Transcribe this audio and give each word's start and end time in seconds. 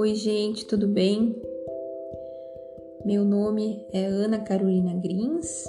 Oi, 0.00 0.14
gente, 0.14 0.64
tudo 0.64 0.86
bem? 0.86 1.34
Meu 3.04 3.24
nome 3.24 3.84
é 3.92 4.04
Ana 4.06 4.38
Carolina 4.38 4.94
Grins 4.94 5.64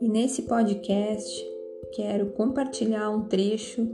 e 0.00 0.08
nesse 0.08 0.42
podcast 0.42 1.46
quero 1.92 2.30
compartilhar 2.32 3.08
um 3.10 3.28
trecho 3.28 3.88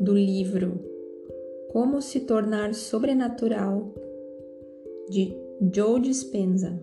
do 0.00 0.14
livro 0.14 0.80
Como 1.70 2.00
se 2.00 2.20
tornar 2.20 2.72
sobrenatural 2.72 3.92
de 5.10 5.36
Joe 5.70 6.00
Dispenza. 6.00 6.80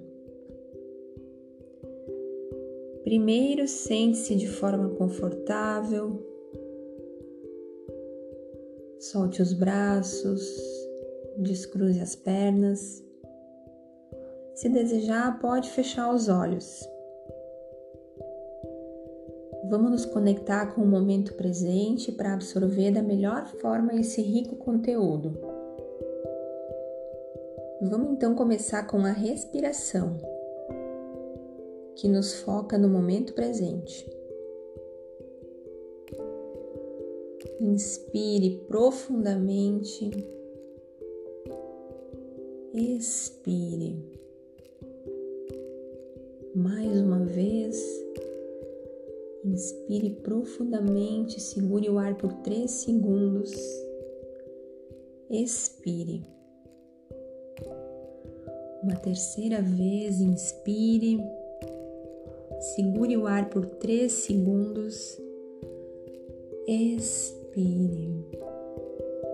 Primeiro, 3.03 3.67
sente-se 3.67 4.35
de 4.35 4.47
forma 4.47 4.89
confortável, 4.89 6.23
solte 8.99 9.41
os 9.41 9.53
braços, 9.53 10.76
descruze 11.37 11.99
as 12.01 12.15
pernas. 12.15 13.03
Se 14.55 14.67
desejar, 14.69 15.39
pode 15.39 15.69
fechar 15.69 16.13
os 16.13 16.29
olhos. 16.29 16.87
Vamos 19.69 19.91
nos 19.91 20.05
conectar 20.05 20.73
com 20.73 20.81
o 20.81 20.87
momento 20.87 21.33
presente 21.33 22.11
para 22.11 22.33
absorver 22.33 22.91
da 22.91 23.03
melhor 23.03 23.45
forma 23.59 23.93
esse 23.95 24.21
rico 24.21 24.55
conteúdo. 24.55 25.37
Vamos 27.81 28.13
então 28.13 28.33
começar 28.33 28.87
com 28.87 28.97
a 28.99 29.11
respiração, 29.11 30.17
que 31.95 32.07
nos 32.07 32.33
foca 32.33 32.77
no 32.77 32.89
momento 32.89 33.33
presente. 33.33 34.09
Inspire 37.59 38.63
profundamente 38.67 40.36
expire. 42.77 43.95
Mais 46.55 46.99
uma 46.99 47.25
vez, 47.25 47.83
inspire 49.43 50.11
profundamente, 50.21 51.41
segure 51.41 51.89
o 51.89 51.97
ar 51.97 52.15
por 52.15 52.33
três 52.43 52.71
segundos. 52.71 53.51
Expire. 55.29 56.23
Uma 58.83 58.95
terceira 58.95 59.61
vez, 59.61 60.21
inspire, 60.21 61.19
segure 62.75 63.17
o 63.17 63.25
ar 63.25 63.49
por 63.49 63.65
três 63.65 64.11
segundos. 64.13 65.19
Expire. 66.67 68.25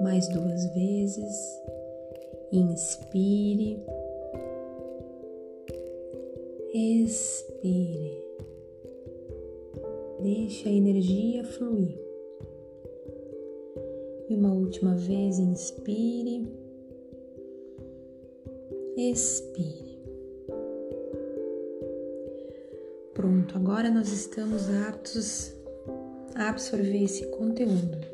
Mais 0.01 0.27
duas 0.29 0.65
vezes. 0.73 1.63
Inspire, 2.55 3.83
expire. 6.71 8.23
Deixe 10.21 10.69
a 10.69 10.71
energia 10.71 11.43
fluir. 11.45 11.99
E 14.29 14.35
uma 14.35 14.53
última 14.53 14.93
vez, 14.93 15.39
inspire, 15.39 16.47
expire. 18.95 19.99
Pronto, 23.15 23.57
agora 23.57 23.89
nós 23.89 24.11
estamos 24.11 24.69
aptos 24.87 25.55
a 26.35 26.49
absorver 26.49 27.03
esse 27.03 27.25
conteúdo 27.31 28.12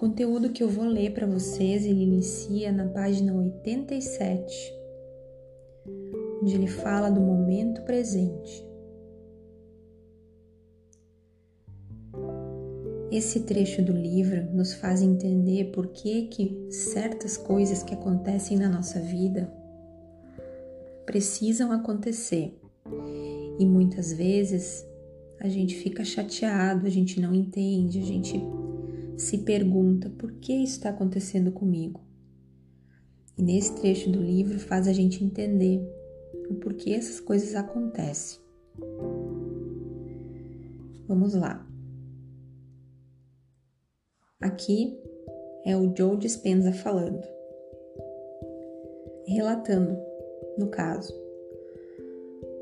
conteúdo 0.00 0.48
que 0.48 0.62
eu 0.62 0.68
vou 0.70 0.86
ler 0.86 1.12
para 1.12 1.26
vocês, 1.26 1.84
ele 1.84 2.04
inicia 2.04 2.72
na 2.72 2.86
página 2.86 3.34
87, 3.34 4.72
onde 6.40 6.54
ele 6.54 6.66
fala 6.66 7.10
do 7.10 7.20
momento 7.20 7.82
presente. 7.82 8.66
Esse 13.12 13.40
trecho 13.40 13.82
do 13.82 13.92
livro 13.92 14.50
nos 14.54 14.72
faz 14.72 15.02
entender 15.02 15.70
por 15.70 15.88
que 15.88 16.28
que 16.28 16.66
certas 16.70 17.36
coisas 17.36 17.82
que 17.82 17.92
acontecem 17.92 18.56
na 18.56 18.70
nossa 18.70 18.98
vida 19.00 19.52
precisam 21.04 21.72
acontecer. 21.72 22.58
E 23.58 23.66
muitas 23.66 24.14
vezes 24.14 24.82
a 25.38 25.48
gente 25.48 25.74
fica 25.74 26.02
chateado, 26.02 26.86
a 26.86 26.90
gente 26.90 27.20
não 27.20 27.34
entende, 27.34 27.98
a 27.98 28.04
gente 28.04 28.40
se 29.20 29.36
pergunta 29.38 30.08
por 30.08 30.32
que 30.32 30.52
isso 30.52 30.78
está 30.78 30.88
acontecendo 30.88 31.52
comigo. 31.52 32.00
E 33.36 33.42
nesse 33.42 33.74
trecho 33.74 34.10
do 34.10 34.20
livro 34.20 34.58
faz 34.58 34.88
a 34.88 34.92
gente 34.92 35.22
entender 35.22 35.78
o 36.48 36.54
porquê 36.54 36.92
essas 36.92 37.20
coisas 37.20 37.54
acontecem. 37.54 38.40
Vamos 41.06 41.34
lá. 41.34 41.66
Aqui 44.40 44.98
é 45.66 45.76
o 45.76 45.94
Joe 45.94 46.16
Dispenza 46.16 46.72
falando, 46.72 47.22
relatando, 49.26 49.98
no 50.56 50.68
caso. 50.68 51.12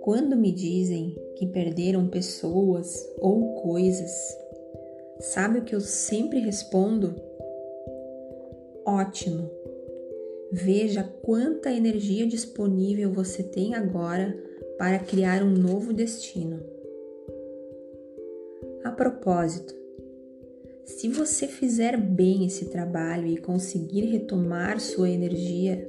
Quando 0.00 0.36
me 0.36 0.50
dizem 0.50 1.14
que 1.36 1.46
perderam 1.46 2.08
pessoas 2.08 2.96
ou 3.20 3.54
coisas 3.62 4.10
Sabe 5.20 5.58
o 5.58 5.64
que 5.64 5.74
eu 5.74 5.80
sempre 5.80 6.38
respondo? 6.38 7.16
Ótimo! 8.86 9.50
Veja 10.52 11.02
quanta 11.02 11.72
energia 11.72 12.24
disponível 12.24 13.12
você 13.12 13.42
tem 13.42 13.74
agora 13.74 14.40
para 14.78 15.00
criar 15.00 15.42
um 15.42 15.50
novo 15.50 15.92
destino. 15.92 16.62
A 18.84 18.92
propósito, 18.92 19.74
se 20.84 21.08
você 21.08 21.48
fizer 21.48 21.96
bem 21.96 22.46
esse 22.46 22.66
trabalho 22.66 23.26
e 23.26 23.38
conseguir 23.38 24.02
retomar 24.02 24.78
sua 24.78 25.10
energia, 25.10 25.84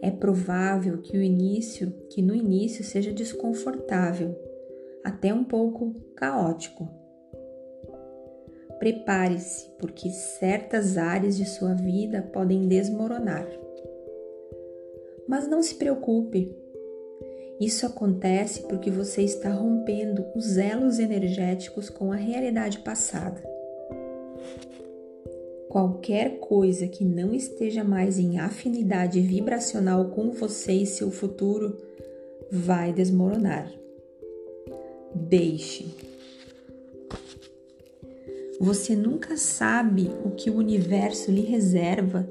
é 0.00 0.10
provável 0.10 0.96
que 1.02 1.18
o 1.18 1.22
início, 1.22 1.92
que 2.08 2.22
no 2.22 2.34
início 2.34 2.82
seja 2.82 3.12
desconfortável, 3.12 4.34
até 5.04 5.32
um 5.32 5.44
pouco 5.44 5.94
caótico 6.16 7.03
Prepare-se, 8.78 9.68
porque 9.78 10.10
certas 10.10 10.96
áreas 10.96 11.36
de 11.36 11.44
sua 11.46 11.74
vida 11.74 12.22
podem 12.32 12.66
desmoronar. 12.68 13.46
Mas 15.26 15.48
não 15.48 15.62
se 15.62 15.76
preocupe. 15.76 16.54
Isso 17.60 17.86
acontece 17.86 18.62
porque 18.62 18.90
você 18.90 19.22
está 19.22 19.50
rompendo 19.50 20.24
os 20.34 20.56
elos 20.56 20.98
energéticos 20.98 21.88
com 21.88 22.12
a 22.12 22.16
realidade 22.16 22.78
passada. 22.80 23.42
Qualquer 25.68 26.38
coisa 26.38 26.86
que 26.86 27.04
não 27.04 27.34
esteja 27.34 27.82
mais 27.82 28.18
em 28.18 28.38
afinidade 28.38 29.20
vibracional 29.20 30.10
com 30.10 30.30
você 30.30 30.72
e 30.72 30.86
seu 30.86 31.10
futuro 31.10 31.78
vai 32.50 32.92
desmoronar. 32.92 33.72
Deixe. 35.14 35.86
Você 38.60 38.94
nunca 38.94 39.36
sabe 39.36 40.10
o 40.24 40.30
que 40.30 40.48
o 40.48 40.56
universo 40.56 41.30
lhe 41.30 41.42
reserva 41.42 42.28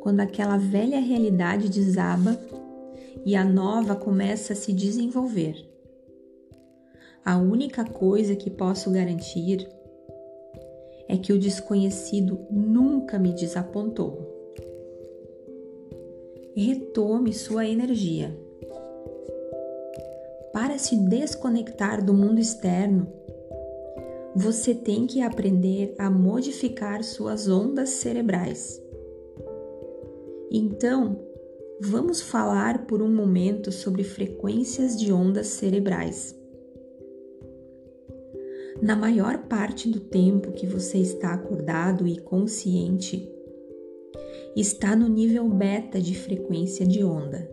quando 0.00 0.20
aquela 0.20 0.56
velha 0.56 0.98
realidade 0.98 1.68
desaba 1.68 2.38
e 3.24 3.36
a 3.36 3.44
nova 3.44 3.94
começa 3.94 4.52
a 4.52 4.56
se 4.56 4.72
desenvolver. 4.72 5.54
A 7.24 7.38
única 7.38 7.84
coisa 7.84 8.34
que 8.34 8.50
posso 8.50 8.90
garantir 8.90 9.68
é 11.08 11.16
que 11.16 11.32
o 11.32 11.38
desconhecido 11.38 12.40
nunca 12.50 13.18
me 13.18 13.32
desapontou. 13.32 14.28
Retome 16.56 17.32
sua 17.32 17.66
energia. 17.66 18.36
Para 20.52 20.78
se 20.78 20.96
desconectar 20.96 22.04
do 22.04 22.12
mundo 22.12 22.40
externo, 22.40 23.06
você 24.34 24.74
tem 24.74 25.06
que 25.06 25.20
aprender 25.20 25.94
a 25.98 26.10
modificar 26.10 27.04
suas 27.04 27.48
ondas 27.48 27.90
cerebrais. 27.90 28.82
Então, 30.50 31.20
vamos 31.80 32.22
falar 32.22 32.86
por 32.86 33.02
um 33.02 33.14
momento 33.14 33.70
sobre 33.70 34.02
frequências 34.02 34.98
de 34.98 35.12
ondas 35.12 35.48
cerebrais. 35.48 36.38
Na 38.80 38.96
maior 38.96 39.46
parte 39.46 39.88
do 39.88 40.00
tempo 40.00 40.52
que 40.52 40.66
você 40.66 40.98
está 40.98 41.34
acordado 41.34 42.06
e 42.06 42.18
consciente, 42.18 43.30
está 44.56 44.96
no 44.96 45.08
nível 45.08 45.48
beta 45.48 46.00
de 46.00 46.14
frequência 46.14 46.86
de 46.86 47.04
onda. 47.04 47.48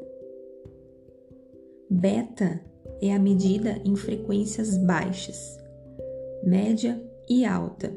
Beta 1.89 2.61
é 3.01 3.13
a 3.13 3.19
medida 3.19 3.81
em 3.85 3.95
frequências 3.95 4.77
baixas 4.77 5.58
média 6.43 7.01
e 7.29 7.45
alta. 7.45 7.93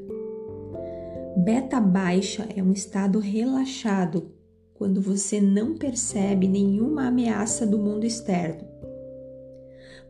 Beta 1.36 1.80
baixa 1.80 2.46
é 2.54 2.62
um 2.62 2.72
estado 2.72 3.18
relaxado 3.18 4.32
quando 4.74 5.00
você 5.00 5.40
não 5.40 5.76
percebe 5.76 6.48
nenhuma 6.48 7.06
ameaça 7.06 7.66
do 7.66 7.78
mundo 7.78 8.04
externo, 8.04 8.66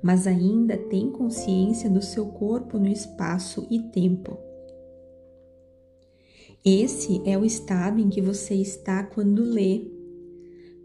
mas 0.03 0.27
ainda 0.27 0.77
tem 0.77 1.11
consciência 1.11 1.89
do 1.91 2.03
seu 2.03 2.27
corpo 2.27 2.79
no 2.79 2.89
espaço 2.89 3.67
e 3.71 3.79
tempo. 3.79 4.37
Esse 6.65 7.21
é 7.27 7.37
o 7.37 7.45
estado 7.45 8.01
em 8.01 8.09
que 8.09 8.21
você 8.21 8.55
está 8.55 9.03
quando 9.03 9.43
lê. 9.43 9.91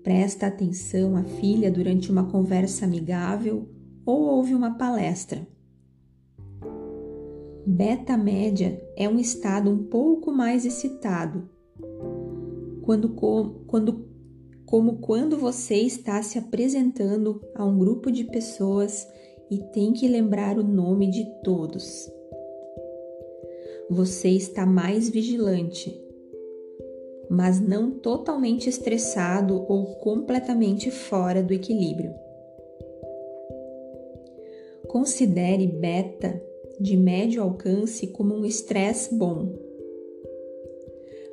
Presta 0.03 0.47
atenção 0.47 1.15
à 1.15 1.23
filha 1.23 1.71
durante 1.71 2.11
uma 2.11 2.25
conversa 2.29 2.85
amigável 2.85 3.69
ou 4.05 4.21
ouve 4.23 4.53
uma 4.53 4.77
palestra. 4.77 5.47
Beta 7.69 8.15
média 8.15 8.81
é 8.95 9.09
um 9.09 9.19
estado 9.19 9.69
um 9.69 9.89
pouco 9.89 10.31
mais 10.31 10.65
excitado, 10.65 11.49
quando, 12.81 13.09
quando, 13.67 14.07
como 14.65 14.99
quando 14.99 15.37
você 15.37 15.75
está 15.75 16.23
se 16.23 16.39
apresentando 16.39 17.41
a 17.53 17.65
um 17.65 17.77
grupo 17.77 18.09
de 18.09 18.23
pessoas 18.23 19.05
e 19.51 19.57
tem 19.57 19.91
que 19.91 20.07
lembrar 20.07 20.57
o 20.57 20.63
nome 20.63 21.09
de 21.11 21.25
todos. 21.43 22.09
Você 23.89 24.29
está 24.29 24.65
mais 24.65 25.09
vigilante, 25.09 25.93
mas 27.29 27.59
não 27.59 27.91
totalmente 27.91 28.69
estressado 28.69 29.65
ou 29.67 29.97
completamente 29.97 30.89
fora 30.89 31.43
do 31.43 31.53
equilíbrio. 31.53 32.13
Considere 34.87 35.67
beta 35.67 36.46
de 36.79 36.95
médio 36.95 37.41
alcance 37.41 38.07
como 38.07 38.35
um 38.35 38.45
estresse 38.45 39.13
bom. 39.13 39.53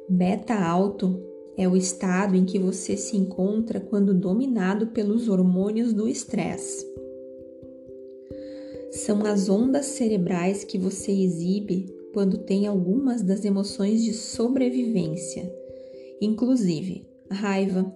Beta 0.08 0.55
alto 0.55 1.20
é 1.56 1.69
o 1.69 1.76
estado 1.76 2.37
em 2.37 2.44
que 2.44 2.58
você 2.58 2.96
se 2.96 3.17
encontra 3.17 3.81
quando 3.81 4.14
dominado 4.14 4.88
pelos 4.88 5.29
hormônios 5.29 5.93
do 5.93 6.08
estresse. 6.08 6.85
São 8.91 9.25
as 9.25 9.49
ondas 9.49 9.87
cerebrais 9.87 10.64
que 10.64 10.79
você 10.79 11.12
exibe 11.12 11.87
quando 12.12 12.38
tem 12.38 12.67
algumas 12.67 13.23
das 13.23 13.44
emoções 13.44 14.02
de 14.05 14.12
sobrevivência, 14.12 15.52
inclusive 16.20 17.06
raiva, 17.31 17.93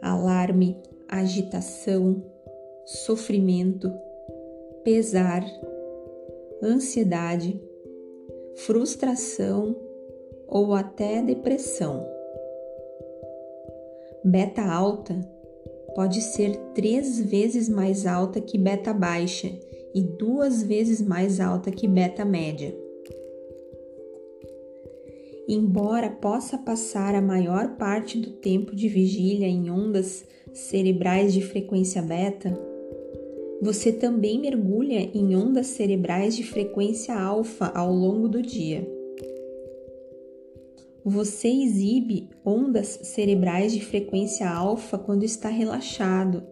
alarme, 0.00 0.76
agitação, 1.08 2.24
sofrimento, 2.84 3.90
pesar, 4.84 5.44
ansiedade, 6.62 7.60
frustração 8.56 9.76
ou 10.46 10.74
até 10.74 11.22
depressão. 11.22 12.06
Beta 14.24 14.62
alta 14.62 15.20
pode 15.94 16.20
ser 16.20 16.56
três 16.74 17.20
vezes 17.20 17.68
mais 17.68 18.06
alta 18.06 18.40
que 18.40 18.58
beta 18.58 18.92
baixa 18.92 19.48
e 19.94 20.02
duas 20.02 20.62
vezes 20.62 21.00
mais 21.00 21.38
alta 21.40 21.70
que 21.70 21.86
beta 21.86 22.24
média. 22.24 22.74
Embora 25.46 26.08
possa 26.08 26.56
passar 26.56 27.14
a 27.14 27.20
maior 27.20 27.76
parte 27.76 28.18
do 28.18 28.30
tempo 28.30 28.74
de 28.74 28.88
vigília 28.88 29.46
em 29.46 29.70
ondas 29.70 30.24
cerebrais 30.54 31.34
de 31.34 31.42
frequência 31.42 32.00
beta, 32.00 32.58
você 33.64 33.90
também 33.90 34.38
mergulha 34.38 35.10
em 35.14 35.34
ondas 35.34 35.68
cerebrais 35.68 36.36
de 36.36 36.44
frequência 36.44 37.18
alfa 37.18 37.72
ao 37.74 37.92
longo 37.92 38.28
do 38.28 38.42
dia 38.42 38.86
você 41.04 41.48
exibe 41.48 42.30
ondas 42.42 42.86
cerebrais 43.02 43.74
de 43.74 43.84
frequência 43.84 44.48
alfa 44.48 44.96
quando 44.96 45.22
está 45.22 45.50
relaxado, 45.50 46.42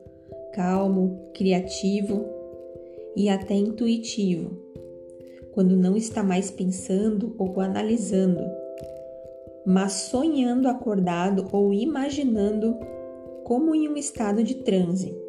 calmo, 0.52 1.30
criativo 1.32 2.26
e 3.16 3.30
até 3.30 3.54
intuitivo, 3.54 4.50
quando 5.52 5.74
não 5.74 5.96
está 5.96 6.22
mais 6.22 6.50
pensando 6.50 7.34
ou 7.38 7.60
analisando, 7.60 8.42
mas 9.64 9.92
sonhando 9.92 10.68
acordado 10.68 11.48
ou 11.50 11.72
imaginando 11.72 12.76
como 13.44 13.74
em 13.74 13.88
um 13.88 13.96
estado 13.96 14.44
de 14.44 14.56
transe. 14.56 15.21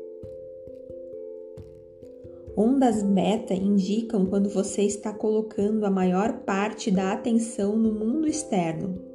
Ondas 2.55 3.01
beta 3.01 3.53
indicam 3.53 4.25
quando 4.25 4.49
você 4.49 4.83
está 4.83 5.11
colocando 5.11 5.85
a 5.85 5.89
maior 5.89 6.39
parte 6.39 6.91
da 6.91 7.11
atenção 7.11 7.77
no 7.77 7.91
mundo 7.91 8.27
externo 8.27 9.13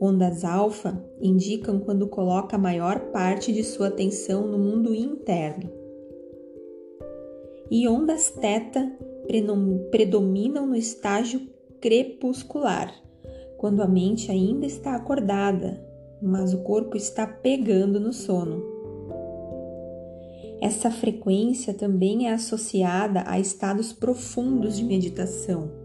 Ondas 0.00 0.44
alfa 0.44 1.02
indicam 1.20 1.78
quando 1.78 2.06
coloca 2.06 2.56
a 2.56 2.58
maior 2.58 3.10
parte 3.10 3.52
de 3.52 3.64
sua 3.64 3.88
atenção 3.88 4.46
no 4.46 4.58
mundo 4.58 4.94
interno. 4.94 5.70
E 7.70 7.88
ondas 7.88 8.30
teta 8.30 8.92
predominam 9.90 10.66
no 10.66 10.76
estágio 10.76 11.40
crepuscular, 11.80 12.92
quando 13.56 13.82
a 13.82 13.88
mente 13.88 14.30
ainda 14.30 14.66
está 14.66 14.94
acordada, 14.94 15.82
mas 16.20 16.52
o 16.52 16.62
corpo 16.62 16.96
está 16.96 17.26
pegando 17.26 17.98
no 17.98 18.12
sono. 18.12 18.73
Essa 20.60 20.90
frequência 20.90 21.74
também 21.74 22.28
é 22.28 22.32
associada 22.32 23.24
a 23.26 23.38
estados 23.38 23.92
profundos 23.92 24.76
de 24.76 24.84
meditação 24.84 25.84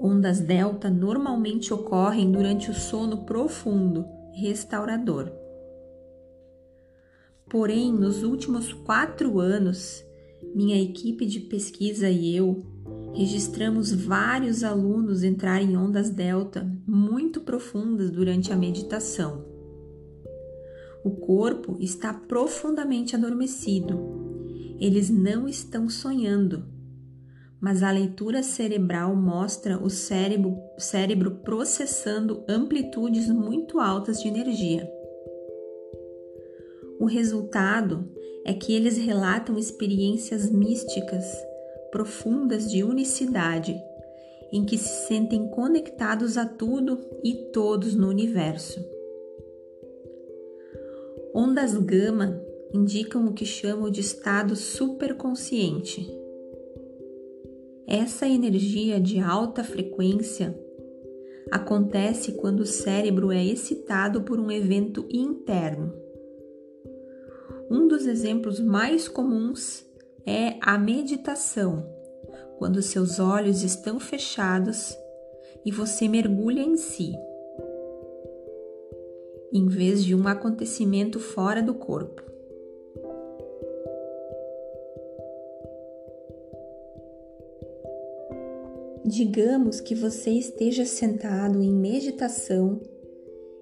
Ondas 0.00 0.40
delta 0.40 0.90
normalmente 0.90 1.74
ocorrem 1.74 2.30
durante 2.30 2.70
o 2.70 2.74
sono 2.74 3.24
profundo, 3.24 4.06
restaurador. 4.32 5.32
Porém, 7.48 7.92
nos 7.92 8.22
últimos 8.22 8.72
quatro 8.72 9.40
anos, 9.40 10.04
minha 10.54 10.80
equipe 10.80 11.24
de 11.24 11.40
pesquisa 11.40 12.10
e 12.10 12.36
eu 12.36 12.64
registramos 13.14 13.90
vários 13.90 14.62
alunos 14.62 15.24
entrar 15.24 15.62
em 15.62 15.76
ondas 15.76 16.10
delta 16.10 16.70
muito 16.86 17.40
profundas 17.40 18.10
durante 18.10 18.52
a 18.52 18.56
meditação. 18.56 19.55
O 21.06 21.10
corpo 21.12 21.76
está 21.80 22.12
profundamente 22.12 23.14
adormecido. 23.14 24.76
Eles 24.80 25.08
não 25.08 25.48
estão 25.48 25.88
sonhando 25.88 26.76
mas 27.60 27.82
a 27.82 27.90
leitura 27.90 28.42
cerebral 28.42 29.16
mostra 29.16 29.82
o 29.82 29.88
cérebro, 29.88 30.56
cérebro 30.78 31.36
processando 31.42 32.44
amplitudes 32.48 33.28
muito 33.28 33.80
altas 33.80 34.20
de 34.20 34.28
energia. 34.28 34.90
O 37.00 37.06
resultado 37.06 38.08
é 38.44 38.54
que 38.54 38.72
eles 38.72 38.96
relatam 38.96 39.58
experiências 39.58 40.50
místicas 40.50 41.24
profundas 41.90 42.70
de 42.70 42.84
unicidade, 42.84 43.76
em 44.52 44.64
que 44.64 44.78
se 44.78 45.06
sentem 45.06 45.48
conectados 45.48 46.36
a 46.36 46.46
tudo 46.46 47.00
e 47.24 47.50
todos 47.52 47.94
no 47.94 48.08
universo. 48.08 48.95
Ondas 51.36 51.74
gama 51.74 52.42
indicam 52.72 53.26
o 53.26 53.34
que 53.34 53.44
chamam 53.44 53.90
de 53.90 54.00
estado 54.00 54.56
superconsciente 54.56 56.24
essa 57.86 58.26
energia 58.26 59.00
de 59.00 59.20
alta 59.20 59.62
frequência 59.62 60.58
acontece 61.52 62.32
quando 62.32 62.60
o 62.60 62.66
cérebro 62.66 63.30
é 63.30 63.44
excitado 63.44 64.22
por 64.22 64.40
um 64.40 64.50
evento 64.50 65.06
interno. 65.08 65.94
Um 67.70 67.86
dos 67.86 68.04
exemplos 68.04 68.58
mais 68.58 69.06
comuns 69.06 69.86
é 70.26 70.56
a 70.60 70.76
meditação, 70.76 71.88
quando 72.58 72.82
seus 72.82 73.20
olhos 73.20 73.62
estão 73.62 74.00
fechados 74.00 74.96
e 75.64 75.70
você 75.70 76.08
mergulha 76.08 76.62
em 76.62 76.76
si, 76.76 77.12
em 79.52 79.66
vez 79.66 80.04
de 80.04 80.14
um 80.14 80.26
acontecimento 80.26 81.18
fora 81.18 81.62
do 81.62 81.74
corpo. 81.74 82.22
Digamos 89.04 89.80
que 89.80 89.94
você 89.94 90.30
esteja 90.30 90.84
sentado 90.84 91.62
em 91.62 91.72
meditação 91.72 92.80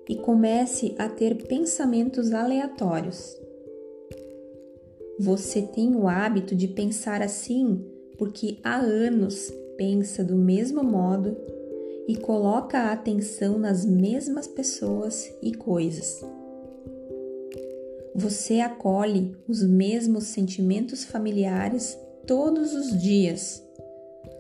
e 0.09 0.17
comece 0.17 0.95
a 0.99 1.09
ter 1.09 1.47
pensamentos 1.47 2.33
aleatórios. 2.33 3.38
Você 5.19 5.62
tem 5.62 5.95
o 5.95 6.09
hábito 6.09 6.55
de 6.55 6.67
pensar 6.69 7.23
assim 7.23 7.85
porque 8.17 8.59
há 8.62 8.76
anos 8.76 9.53
pensa 9.76 10.25
do 10.25 10.37
mesmo 10.37 10.83
modo 10.83 11.37
e 12.06 12.16
coloca 12.16 12.78
a 12.78 12.92
atenção 12.92 13.58
nas 13.58 13.84
mesmas 13.84 14.46
pessoas 14.46 15.32
e 15.42 15.54
coisas. 15.54 16.25
Você 18.14 18.61
acolhe 18.61 19.37
os 19.49 19.62
mesmos 19.62 20.25
sentimentos 20.25 21.04
familiares 21.04 21.99
todos 22.26 22.73
os 22.73 23.00
dias 23.00 23.62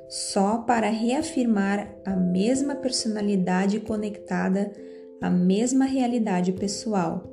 só 0.08 0.58
para 0.58 0.90
reafirmar 0.90 1.92
a 2.04 2.14
mesma 2.14 2.76
personalidade 2.76 3.80
conectada 3.80 4.70
a 5.20 5.30
mesma 5.30 5.86
realidade 5.86 6.52
pessoal, 6.52 7.24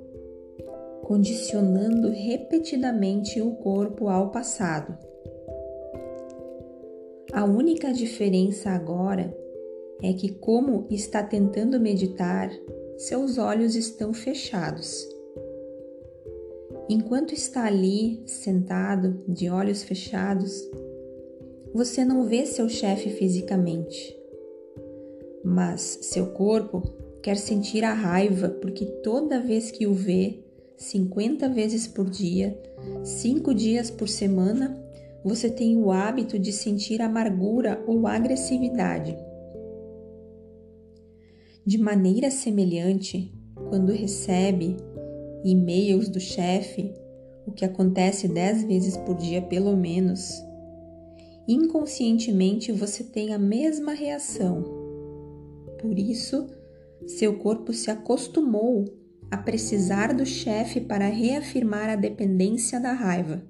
condicionando 1.03 2.09
repetidamente 2.09 3.41
o 3.41 3.51
corpo 3.55 4.07
ao 4.07 4.31
passado. 4.31 4.97
A 7.33 7.43
única 7.43 7.91
diferença 7.91 8.69
agora 8.69 9.35
é 10.01 10.13
que, 10.13 10.33
como 10.33 10.87
está 10.89 11.23
tentando 11.23 11.79
meditar, 11.79 12.51
seus 12.97 13.37
olhos 13.37 13.75
estão 13.75 14.13
fechados. 14.13 15.07
Enquanto 16.89 17.33
está 17.33 17.65
ali, 17.65 18.21
sentado, 18.25 19.23
de 19.27 19.49
olhos 19.49 19.83
fechados, 19.83 20.51
você 21.73 22.03
não 22.03 22.25
vê 22.25 22.45
seu 22.45 22.67
chefe 22.67 23.09
fisicamente, 23.09 24.17
mas 25.43 25.99
seu 26.01 26.27
corpo 26.27 26.81
quer 27.21 27.37
sentir 27.37 27.83
a 27.83 27.93
raiva 27.93 28.49
porque 28.49 28.85
toda 28.85 29.39
vez 29.39 29.71
que 29.71 29.87
o 29.87 29.93
vê, 29.93 30.43
50 30.75 31.47
vezes 31.49 31.87
por 31.87 32.09
dia, 32.09 32.59
5 33.03 33.53
dias 33.53 33.89
por 33.89 34.09
semana, 34.09 34.77
você 35.23 35.49
tem 35.49 35.77
o 35.77 35.91
hábito 35.91 36.37
de 36.37 36.51
sentir 36.51 37.01
amargura 37.01 37.81
ou 37.87 38.07
agressividade. 38.07 39.15
De 41.65 41.77
maneira 41.77 42.31
semelhante, 42.31 43.31
quando 43.69 43.91
recebe 43.91 44.77
e-mails 45.43 46.09
do 46.09 46.19
chefe, 46.19 46.91
o 47.45 47.51
que 47.51 47.63
acontece 47.63 48.27
10 48.27 48.63
vezes 48.63 48.97
por 48.97 49.15
dia 49.15 49.43
pelo 49.43 49.77
menos, 49.77 50.43
inconscientemente 51.47 52.71
você 52.71 53.03
tem 53.03 53.33
a 53.33 53.37
mesma 53.37 53.93
reação. 53.93 54.63
Por 55.79 55.99
isso, 55.99 56.47
seu 57.05 57.37
corpo 57.37 57.73
se 57.73 57.91
acostumou 57.91 58.85
a 59.29 59.37
precisar 59.37 60.15
do 60.15 60.25
chefe 60.25 60.81
para 60.81 61.07
reafirmar 61.07 61.89
a 61.89 61.95
dependência 61.95 62.79
da 62.79 62.91
raiva. 62.91 63.43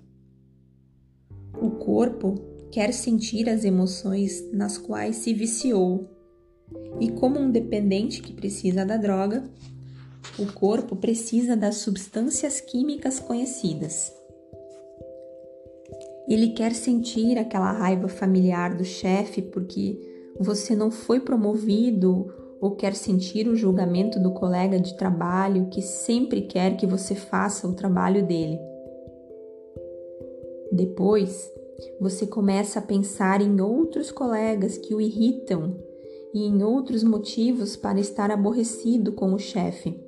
O 1.62 1.72
corpo 1.72 2.36
quer 2.72 2.94
sentir 2.94 3.50
as 3.50 3.64
emoções 3.64 4.52
nas 4.52 4.78
quais 4.78 5.18
se 5.18 5.34
viciou, 5.34 6.10
e 7.00 7.10
como 7.12 7.40
um 7.40 7.50
dependente 7.50 8.22
que 8.22 8.34
precisa 8.34 8.86
da 8.86 8.98
droga, 8.98 9.44
o 10.38 10.52
corpo 10.54 10.96
precisa 10.96 11.58
das 11.58 11.76
substâncias 11.76 12.62
químicas 12.62 13.20
conhecidas. 13.20 14.14
Ele 16.28 16.50
quer 16.50 16.74
sentir 16.74 17.38
aquela 17.38 17.72
raiva 17.72 18.08
familiar 18.08 18.76
do 18.76 18.86
chefe 18.86 19.42
porque 19.42 20.00
você 20.40 20.76
não 20.76 20.90
foi 20.90 21.20
promovido 21.20 22.32
ou 22.62 22.76
quer 22.76 22.96
sentir 22.96 23.48
o 23.48 23.56
julgamento 23.56 24.20
do 24.20 24.32
colega 24.32 24.80
de 24.80 24.96
trabalho 24.96 25.68
que 25.70 25.82
sempre 25.82 26.42
quer 26.44 26.78
que 26.78 26.86
você 26.86 27.16
faça 27.16 27.68
o 27.68 27.74
trabalho 27.74 28.26
dele. 28.26 28.60
Depois, 30.72 31.52
você 32.00 32.26
começa 32.28 32.80
a 32.80 32.82
pensar 32.82 33.42
em 33.42 33.60
outros 33.60 34.12
colegas 34.12 34.78
que 34.78 34.94
o 34.94 35.02
irritam 35.02 35.76
e 36.34 36.44
em 36.46 36.64
outros 36.64 37.04
motivos 37.04 37.76
para 37.76 38.00
estar 38.00 38.32
aborrecido 38.32 39.12
com 39.12 39.34
o 39.34 39.40
chefe. 39.40 40.00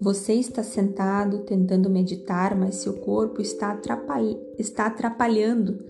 Você 0.00 0.34
está 0.34 0.62
sentado 0.62 1.40
tentando 1.40 1.90
meditar, 1.90 2.56
mas 2.56 2.76
seu 2.76 2.94
corpo 2.94 3.40
está, 3.40 3.80
está 4.56 4.86
atrapalhando 4.86 5.84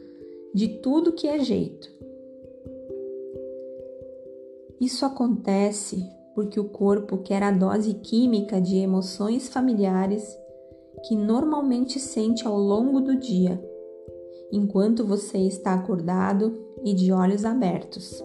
de 0.55 0.69
tudo 0.81 1.13
que 1.13 1.29
é 1.29 1.39
jeito. 1.41 1.93
Isso 4.81 5.05
acontece 5.05 6.03
porque 6.35 6.59
o 6.59 6.69
corpo 6.69 7.19
quer 7.19 7.43
a 7.43 7.51
dose 7.51 7.95
química 7.95 8.61
de 8.61 8.77
emoções 8.77 9.49
familiares 9.49 10.39
que 11.07 11.15
normalmente 11.15 11.99
sente 11.99 12.47
ao 12.47 12.57
longo 12.57 13.01
do 13.01 13.17
dia, 13.17 13.63
enquanto 14.51 15.05
você 15.05 15.39
está 15.39 15.75
acordado 15.75 16.68
e 16.85 16.95
de 16.95 17.13
olhos 17.13 17.45
abertos. 17.45 18.23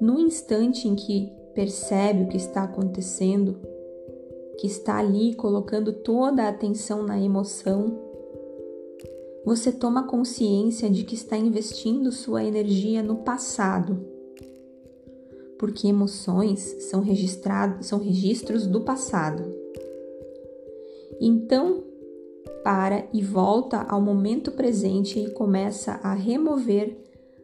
No 0.00 0.18
instante 0.18 0.88
em 0.88 0.94
que 0.94 1.32
percebe 1.54 2.24
o 2.24 2.28
que 2.28 2.36
está 2.36 2.64
acontecendo, 2.64 3.58
que 4.58 4.66
está 4.66 4.98
ali 4.98 5.34
colocando 5.34 5.92
toda 5.92 6.44
a 6.44 6.48
atenção 6.48 7.02
na 7.02 7.20
emoção, 7.20 7.98
você 9.44 9.72
toma 9.72 10.06
consciência 10.06 10.88
de 10.88 11.04
que 11.04 11.14
está 11.14 11.36
investindo 11.36 12.12
sua 12.12 12.44
energia 12.44 13.02
no 13.02 13.16
passado. 13.16 14.04
Porque 15.58 15.88
emoções 15.88 16.60
são 16.88 17.00
registrados, 17.00 17.86
são 17.86 17.98
registros 17.98 18.66
do 18.66 18.82
passado. 18.82 19.54
Então, 21.20 21.84
para 22.62 23.06
e 23.12 23.22
volta 23.22 23.82
ao 23.88 24.00
momento 24.00 24.52
presente 24.52 25.18
e 25.18 25.30
começa 25.30 26.00
a 26.02 26.14
remover 26.14 26.96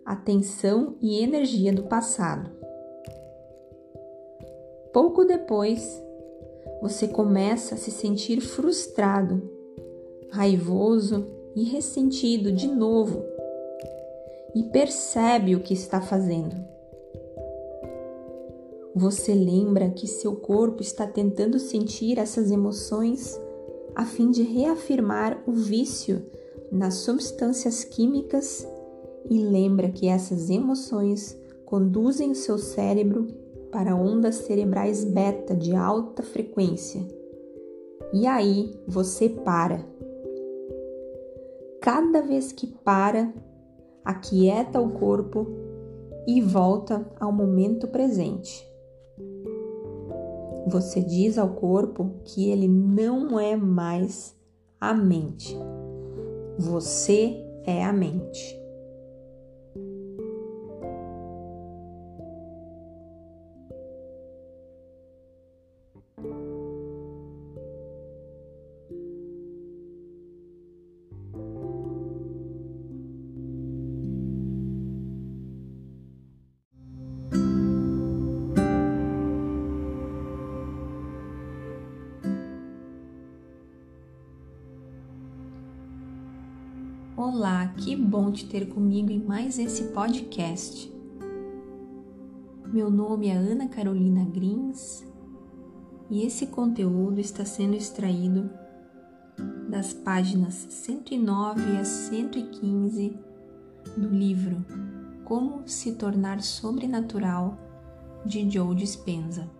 a 0.05 0.15
tensão 0.15 0.97
e 1.01 1.23
energia 1.23 1.73
do 1.73 1.85
passado. 1.85 2.51
Pouco 4.93 5.25
depois, 5.25 6.03
você 6.81 7.09
começa 7.09 7.75
a 7.75 7.79
se 7.79 7.91
sentir 7.91 8.41
frustrado, 8.41 9.43
raivoso 10.31 11.27
e 11.55 11.65
ressentido 11.65 12.53
de 12.53 12.67
novo 12.67 13.25
e 14.55 14.63
percebe 14.65 15.55
o 15.55 15.61
que 15.61 15.75
está 15.75 16.01
fazendo. 16.01 16.57
Você 18.95 19.35
lembra 19.35 19.91
que 19.91 20.07
seu 20.07 20.37
corpo 20.37 20.81
está 20.81 21.07
tentando 21.07 21.59
sentir 21.59 22.19
essas 22.19 22.51
emoções 22.51 23.39
a 23.97 24.05
fim 24.05 24.31
de 24.31 24.43
reafirmar 24.43 25.43
o 25.47 25.53
vício 25.53 26.23
nas 26.71 26.97
substâncias 26.97 27.83
químicas 27.83 28.69
e 29.31 29.39
lembra 29.39 29.89
que 29.89 30.07
essas 30.07 30.51
emoções 30.51 31.35
conduzem 31.65 32.31
o 32.31 32.35
seu 32.35 32.59
cérebro 32.59 33.27
para 33.73 33.97
ondas 33.97 34.37
cerebrais 34.37 35.03
beta 35.03 35.57
de 35.57 35.75
alta 35.75 36.23
frequência. 36.23 37.01
E 38.13 38.27
aí 38.27 38.79
você 38.87 39.31
para 39.31 39.83
cada 41.81 42.21
vez 42.21 42.53
que 42.53 42.67
para, 42.67 43.33
aquieta 44.05 44.81
o 44.81 44.91
corpo 44.91 45.47
e 46.27 46.41
volta 46.41 47.09
ao 47.19 47.33
momento 47.33 47.87
presente. 47.87 48.69
Você 50.67 51.01
diz 51.01 51.39
ao 51.39 51.51
corpo 51.51 52.17
que 52.25 52.51
ele 52.51 52.67
não 52.67 53.39
é 53.39 53.57
mais 53.57 54.35
a 54.81 54.93
mente. 54.93 55.57
Você 56.59 57.37
é 57.65 57.85
a 57.85 57.93
mente. 57.93 58.66
Olá, 87.29 87.67
que 87.77 87.97
bom 87.97 88.31
te 88.31 88.47
ter 88.47 88.69
comigo 88.69 89.11
em 89.11 89.19
mais 89.19 89.59
esse 89.59 89.89
podcast. 89.89 90.95
Meu 92.73 92.89
nome 92.89 93.27
é 93.27 93.33
Ana 93.33 93.67
Carolina 93.67 94.25
Grins 94.25 95.05
e 96.09 96.25
esse 96.25 96.47
conteúdo 96.47 97.19
está 97.19 97.45
sendo 97.45 97.75
extraído 97.75 98.49
das 99.69 99.93
páginas 99.93 100.55
109 100.71 101.79
a 101.79 101.85
115 101.85 103.19
do 103.97 104.09
livro 104.09 104.65
Como 105.25 105.67
se 105.67 105.97
tornar 105.97 106.41
sobrenatural 106.41 107.59
de 108.25 108.49
Joe 108.49 108.73
Dispenza. 108.73 109.51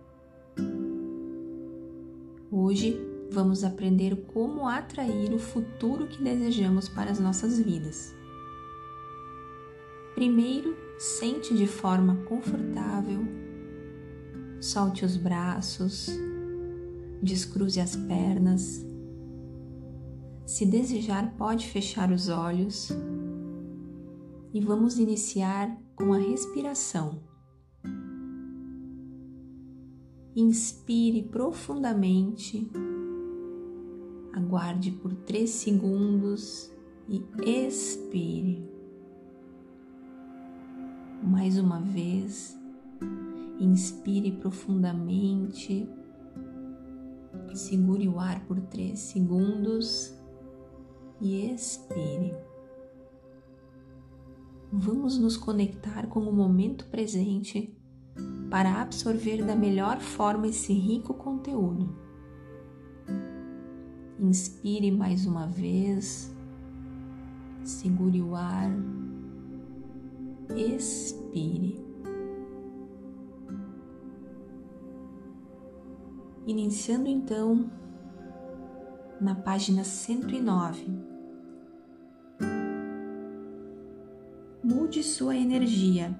Hoje 2.49 2.97
vamos 3.31 3.63
aprender 3.63 4.15
como 4.33 4.67
atrair 4.67 5.33
o 5.33 5.39
futuro 5.39 6.07
que 6.07 6.23
desejamos 6.23 6.87
para 6.87 7.11
as 7.11 7.19
nossas 7.19 7.59
vidas. 7.59 8.15
Primeiro, 10.15 10.75
sente 10.97 11.55
de 11.55 11.67
forma 11.67 12.15
confortável, 12.25 13.19
solte 14.59 15.05
os 15.05 15.15
braços, 15.15 16.09
descruze 17.21 17.79
as 17.79 17.95
pernas. 17.95 18.85
Se 20.45 20.65
desejar, 20.65 21.35
pode 21.37 21.67
fechar 21.67 22.11
os 22.11 22.29
olhos 22.29 22.89
e 24.53 24.59
vamos 24.61 24.97
iniciar 24.97 25.77
com 25.95 26.13
a 26.13 26.17
respiração. 26.17 27.27
inspire 30.37 31.23
profundamente, 31.23 32.69
aguarde 34.37 34.91
por 34.91 35.13
três 35.13 35.49
segundos 35.49 36.71
e 37.09 37.25
expire. 37.43 38.69
Mais 41.23 41.57
uma 41.57 41.81
vez, 41.81 42.55
inspire 43.59 44.31
profundamente, 44.33 45.89
segure 47.55 48.07
o 48.07 48.19
ar 48.19 48.45
por 48.45 48.61
três 48.61 48.99
segundos 48.99 50.13
e 51.19 51.51
expire. 51.51 52.35
Vamos 54.71 55.17
nos 55.17 55.35
conectar 55.35 56.07
com 56.07 56.19
o 56.19 56.33
momento 56.33 56.85
presente 56.89 57.75
para 58.51 58.81
absorver 58.81 59.43
da 59.43 59.55
melhor 59.55 59.99
forma 59.99 60.47
esse 60.47 60.73
rico 60.73 61.15
conteúdo. 61.15 62.06
Inspire 64.19 64.89
mais 64.91 65.27
uma 65.27 65.45
vez, 65.45 66.35
segure 67.63 68.19
o 68.19 68.35
ar, 68.35 68.71
expire. 70.55 71.79
Iniciando 76.47 77.07
então 77.07 77.69
na 79.21 79.35
página 79.35 79.83
109. 79.83 80.87
Mude 84.63 85.03
sua 85.03 85.35
energia. 85.35 86.19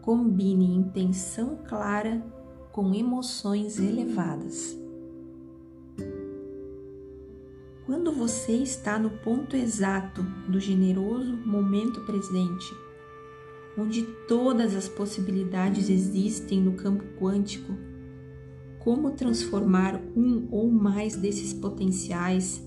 Combine 0.00 0.76
intenção 0.76 1.58
clara 1.66 2.24
com 2.70 2.94
emoções 2.94 3.80
elevadas. 3.80 4.83
Quando 7.86 8.12
você 8.12 8.52
está 8.52 8.98
no 8.98 9.10
ponto 9.10 9.54
exato 9.54 10.22
do 10.48 10.58
generoso 10.58 11.36
momento 11.36 12.00
presente, 12.00 12.74
onde 13.76 14.02
todas 14.26 14.74
as 14.74 14.88
possibilidades 14.88 15.90
existem 15.90 16.62
no 16.62 16.72
campo 16.72 17.04
quântico, 17.20 17.74
como 18.78 19.10
transformar 19.10 20.00
um 20.16 20.48
ou 20.50 20.70
mais 20.70 21.14
desses 21.14 21.52
potenciais, 21.52 22.62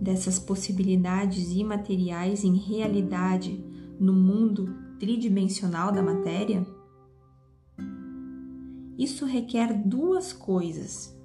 dessas 0.00 0.40
possibilidades 0.40 1.50
imateriais 1.52 2.42
em 2.42 2.56
realidade 2.56 3.64
no 3.98 4.12
mundo 4.12 4.74
tridimensional 4.98 5.92
da 5.92 6.02
matéria? 6.02 6.66
Isso 8.98 9.24
requer 9.24 9.72
duas 9.72 10.32
coisas: 10.32 11.16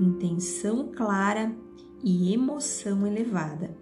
intenção 0.00 0.90
clara 0.94 1.54
e 2.02 2.32
emoção 2.32 3.06
elevada. 3.06 3.76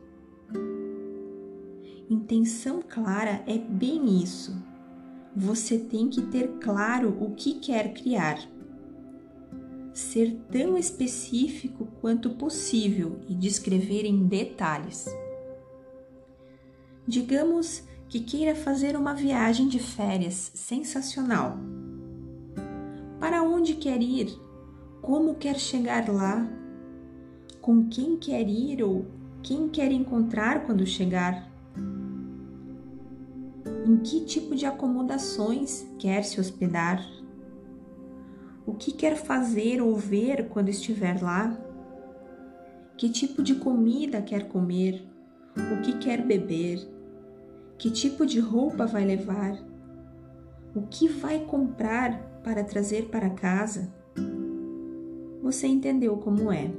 Intenção 2.09 2.83
clara 2.83 3.43
é 3.47 3.57
bem 3.57 4.23
isso. 4.23 4.57
Você 5.35 5.79
tem 5.79 6.09
que 6.09 6.23
ter 6.23 6.59
claro 6.59 7.17
o 7.21 7.35
que 7.35 7.55
quer 7.61 7.95
criar. 7.95 8.39
Ser 9.95 10.37
tão 10.51 10.77
específico 10.77 11.87
quanto 12.01 12.31
possível 12.31 13.21
e 13.29 13.35
descrever 13.35 14.05
em 14.05 14.27
detalhes. 14.27 15.07
Digamos 17.07 17.85
que 18.09 18.21
queira 18.21 18.55
fazer 18.55 18.97
uma 18.97 19.15
viagem 19.15 19.69
de 19.69 19.79
férias 19.79 20.51
sensacional. 20.55 21.57
Para 23.21 23.43
onde 23.43 23.75
quer 23.75 24.03
ir? 24.03 24.50
Como 25.11 25.35
quer 25.35 25.59
chegar 25.59 26.09
lá? 26.09 26.49
Com 27.61 27.89
quem 27.89 28.17
quer 28.17 28.49
ir 28.49 28.81
ou 28.81 29.07
quem 29.43 29.69
quer 29.69 29.91
encontrar 29.91 30.65
quando 30.65 30.87
chegar? 30.87 31.51
Em 33.85 33.97
que 33.97 34.25
tipo 34.25 34.55
de 34.55 34.67
acomodações 34.67 35.85
quer 35.99 36.23
se 36.23 36.39
hospedar? 36.39 37.05
O 38.65 38.75
que 38.75 38.93
quer 38.93 39.17
fazer 39.17 39.83
ou 39.83 39.97
ver 39.97 40.49
quando 40.49 40.69
estiver 40.69 41.21
lá? 41.21 41.59
Que 42.97 43.09
tipo 43.09 43.43
de 43.43 43.57
comida 43.57 44.23
quer 44.23 44.47
comer? 44.47 45.05
O 45.77 45.83
que 45.83 45.99
quer 45.99 46.25
beber? 46.25 46.89
Que 47.77 47.91
tipo 47.91 48.25
de 48.25 48.39
roupa 48.39 48.87
vai 48.87 49.05
levar? 49.05 49.59
O 50.73 50.83
que 50.83 51.09
vai 51.09 51.41
comprar 51.47 52.17
para 52.45 52.63
trazer 52.63 53.09
para 53.09 53.29
casa? 53.31 53.99
Você 55.51 55.67
entendeu 55.67 56.17
como 56.17 56.53
é. 56.53 56.71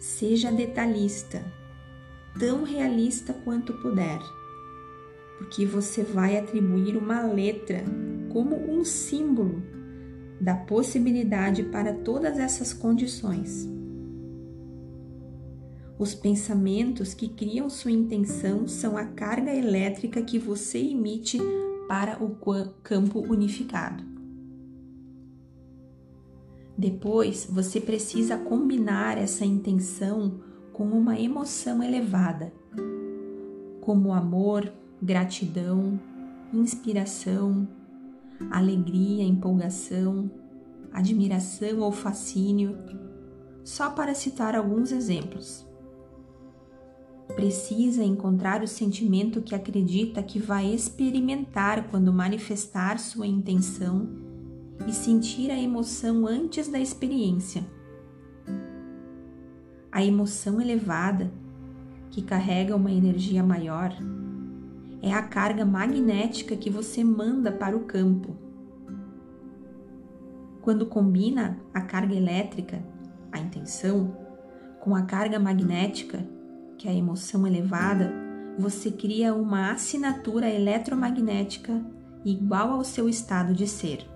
Seja 0.00 0.50
detalhista, 0.50 1.40
tão 2.36 2.64
realista 2.64 3.32
quanto 3.32 3.72
puder, 3.74 4.18
porque 5.38 5.64
você 5.64 6.02
vai 6.02 6.36
atribuir 6.36 6.96
uma 6.96 7.22
letra 7.22 7.84
como 8.32 8.56
um 8.56 8.84
símbolo 8.84 9.62
da 10.40 10.56
possibilidade 10.56 11.62
para 11.62 11.94
todas 11.94 12.36
essas 12.36 12.72
condições. 12.72 13.68
Os 16.00 16.16
pensamentos 16.16 17.14
que 17.14 17.28
criam 17.28 17.70
sua 17.70 17.92
intenção 17.92 18.66
são 18.66 18.96
a 18.96 19.04
carga 19.04 19.54
elétrica 19.54 20.20
que 20.20 20.36
você 20.36 20.78
emite 20.78 21.38
para 21.86 22.20
o 22.20 22.34
campo 22.82 23.20
unificado. 23.20 24.09
Depois, 26.80 27.44
você 27.44 27.78
precisa 27.78 28.38
combinar 28.38 29.18
essa 29.18 29.44
intenção 29.44 30.40
com 30.72 30.84
uma 30.84 31.20
emoção 31.20 31.82
elevada, 31.82 32.54
como 33.82 34.14
amor, 34.14 34.72
gratidão, 35.02 36.00
inspiração, 36.54 37.68
alegria, 38.50 39.22
empolgação, 39.22 40.30
admiração 40.90 41.80
ou 41.80 41.92
fascínio, 41.92 42.78
só 43.62 43.90
para 43.90 44.14
citar 44.14 44.56
alguns 44.56 44.90
exemplos. 44.90 45.66
Precisa 47.36 48.02
encontrar 48.02 48.62
o 48.62 48.66
sentimento 48.66 49.42
que 49.42 49.54
acredita 49.54 50.22
que 50.22 50.38
vai 50.38 50.72
experimentar 50.72 51.90
quando 51.90 52.10
manifestar 52.10 52.98
sua 52.98 53.26
intenção 53.26 54.29
e 54.86 54.92
sentir 54.92 55.50
a 55.50 55.58
emoção 55.58 56.26
antes 56.26 56.68
da 56.68 56.78
experiência. 56.78 57.64
A 59.92 60.04
emoção 60.04 60.60
elevada, 60.60 61.32
que 62.10 62.22
carrega 62.22 62.76
uma 62.76 62.90
energia 62.90 63.42
maior, 63.42 63.92
é 65.02 65.12
a 65.12 65.22
carga 65.22 65.64
magnética 65.64 66.56
que 66.56 66.70
você 66.70 67.02
manda 67.02 67.50
para 67.50 67.76
o 67.76 67.84
campo. 67.84 68.36
Quando 70.60 70.86
combina 70.86 71.58
a 71.72 71.80
carga 71.80 72.14
elétrica, 72.14 72.84
a 73.32 73.38
intenção, 73.38 74.16
com 74.80 74.94
a 74.94 75.02
carga 75.02 75.38
magnética, 75.38 76.26
que 76.76 76.88
é 76.88 76.90
a 76.90 76.94
emoção 76.94 77.46
elevada, 77.46 78.12
você 78.58 78.90
cria 78.90 79.34
uma 79.34 79.72
assinatura 79.72 80.48
eletromagnética 80.48 81.82
igual 82.24 82.72
ao 82.72 82.84
seu 82.84 83.08
estado 83.08 83.54
de 83.54 83.66
ser. 83.66 84.06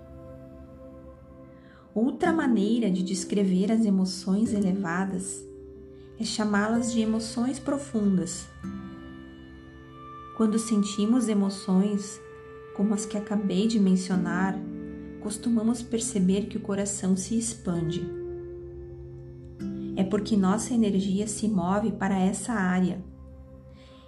Outra 1.95 2.31
maneira 2.31 2.91
de 2.91 3.01
descrever 3.01 3.71
as 3.71 3.85
emoções 3.85 4.53
elevadas 4.53 5.43
é 6.19 6.23
chamá-las 6.23 6.91
de 6.91 7.01
emoções 7.01 7.57
profundas. 7.57 8.45
Quando 10.37 10.59
sentimos 10.59 11.27
emoções 11.27 12.21
como 12.75 12.93
as 12.93 13.05
que 13.05 13.17
acabei 13.17 13.67
de 13.67 13.79
mencionar, 13.79 14.55
costumamos 15.21 15.81
perceber 15.81 16.47
que 16.47 16.57
o 16.57 16.61
coração 16.61 17.15
se 17.15 17.37
expande 17.37 18.25
é 19.95 20.03
porque 20.03 20.35
nossa 20.35 20.73
energia 20.73 21.25
se 21.25 21.47
move 21.47 21.91
para 21.93 22.19
essa 22.19 22.53
área. 22.53 23.03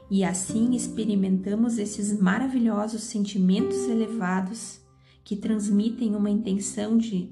E 0.09 0.23
assim 0.23 0.75
experimentamos 0.75 1.77
esses 1.77 2.17
maravilhosos 2.17 3.03
sentimentos 3.03 3.87
elevados 3.87 4.79
que 5.23 5.35
transmitem 5.35 6.15
uma 6.15 6.29
intenção 6.29 6.97
de 6.97 7.29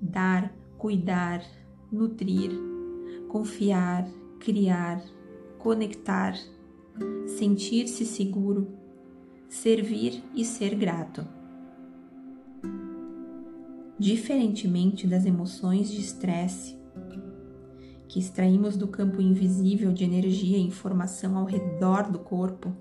dar, 0.00 0.54
cuidar, 0.78 1.42
nutrir, 1.90 2.50
confiar, 3.28 4.08
criar, 4.38 5.02
conectar, 5.58 6.34
sentir-se 7.26 8.04
seguro, 8.04 8.68
servir 9.48 10.22
e 10.34 10.44
ser 10.44 10.74
grato. 10.74 11.26
Diferentemente 13.98 15.06
das 15.06 15.26
emoções 15.26 15.90
de 15.90 16.00
estresse, 16.00 16.78
que 18.08 18.18
extraímos 18.18 18.76
do 18.76 18.88
campo 18.88 19.20
invisível 19.20 19.92
de 19.92 20.04
energia 20.04 20.56
e 20.56 20.62
informação 20.62 21.36
ao 21.36 21.44
redor 21.44 22.10
do 22.10 22.18
corpo, 22.18 22.74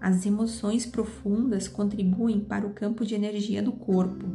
as 0.00 0.26
emoções 0.26 0.84
profundas 0.84 1.66
contribuem 1.66 2.40
para 2.40 2.66
o 2.66 2.72
campo 2.72 3.04
de 3.04 3.14
energia 3.14 3.62
do 3.62 3.72
corpo, 3.72 4.26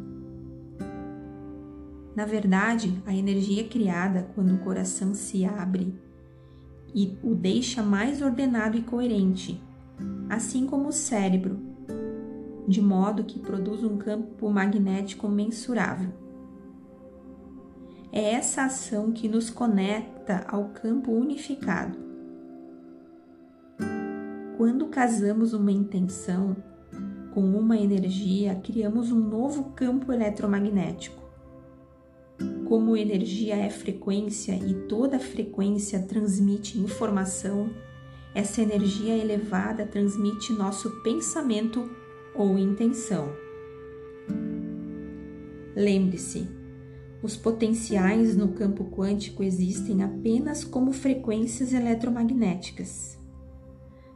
Na 2.17 2.25
verdade, 2.25 2.99
a 3.05 3.13
energia 3.13 3.63
criada 3.67 4.27
quando 4.33 4.55
o 4.55 4.57
coração 4.57 5.13
se 5.13 5.45
abre 5.45 5.93
e 6.91 7.15
o 7.21 7.35
deixa 7.35 7.83
mais 7.83 8.23
ordenado 8.23 8.75
e 8.75 8.81
coerente, 8.81 9.61
assim 10.27 10.65
como 10.65 10.89
o 10.89 10.91
cérebro, 10.91 11.59
de 12.67 12.81
modo 12.81 13.23
que 13.23 13.37
produz 13.37 13.83
um 13.83 13.97
campo 13.99 14.49
magnético 14.49 15.27
mensurável. 15.27 16.09
É 18.11 18.33
essa 18.33 18.63
ação 18.63 19.11
que 19.11 19.29
nos 19.29 19.51
conecta 19.51 20.43
ao 20.47 20.69
campo 20.69 21.11
unificado. 21.11 21.99
Quando 24.57 24.87
casamos 24.87 25.53
uma 25.53 25.71
intenção 25.71 26.57
com 27.31 27.41
uma 27.41 27.77
energia, 27.77 28.55
criamos 28.55 29.11
um 29.11 29.19
novo 29.19 29.65
campo 29.75 30.11
eletromagnético. 30.11 31.26
Como 32.67 32.97
energia 32.97 33.55
é 33.55 33.69
frequência 33.69 34.51
e 34.51 34.73
toda 34.89 35.17
frequência 35.17 36.01
transmite 36.01 36.77
informação, 36.77 37.69
essa 38.35 38.61
energia 38.61 39.15
elevada 39.15 39.85
transmite 39.85 40.51
nosso 40.51 41.01
pensamento 41.01 41.89
ou 42.35 42.57
intenção. 42.57 43.31
Lembre-se, 45.73 46.45
os 47.23 47.37
potenciais 47.37 48.35
no 48.35 48.49
campo 48.49 48.83
quântico 48.83 49.43
existem 49.43 50.03
apenas 50.03 50.65
como 50.65 50.91
frequências 50.91 51.71
eletromagnéticas, 51.71 53.17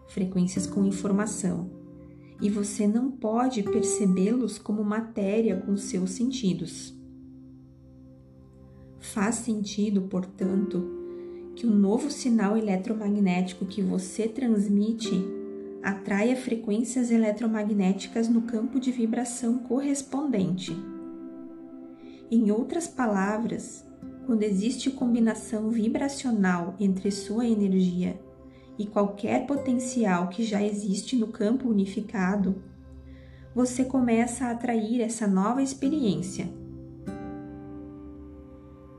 frequências 0.09 0.67
com 0.67 0.83
informação, 0.83 1.71
e 2.41 2.49
você 2.49 2.85
não 2.85 3.09
pode 3.09 3.63
percebê-los 3.63 4.57
como 4.57 4.83
matéria 4.83 5.55
com 5.55 5.77
seus 5.77 6.11
sentidos. 6.11 6.99
Faz 9.01 9.35
sentido, 9.35 10.03
portanto, 10.03 10.87
que 11.55 11.65
o 11.65 11.71
novo 11.71 12.11
sinal 12.11 12.55
eletromagnético 12.55 13.65
que 13.65 13.81
você 13.81 14.27
transmite 14.27 15.11
atraia 15.81 16.35
frequências 16.35 17.09
eletromagnéticas 17.09 18.29
no 18.29 18.43
campo 18.43 18.79
de 18.79 18.91
vibração 18.91 19.57
correspondente. 19.57 20.71
Em 22.29 22.51
outras 22.51 22.87
palavras, 22.87 23.83
quando 24.27 24.43
existe 24.43 24.91
combinação 24.91 25.71
vibracional 25.71 26.75
entre 26.79 27.09
sua 27.09 27.47
energia 27.47 28.21
e 28.77 28.85
qualquer 28.85 29.47
potencial 29.47 30.29
que 30.29 30.43
já 30.43 30.63
existe 30.63 31.15
no 31.15 31.27
campo 31.27 31.67
unificado, 31.67 32.63
você 33.53 33.83
começa 33.83 34.45
a 34.45 34.51
atrair 34.51 35.01
essa 35.01 35.25
nova 35.27 35.61
experiência 35.61 36.60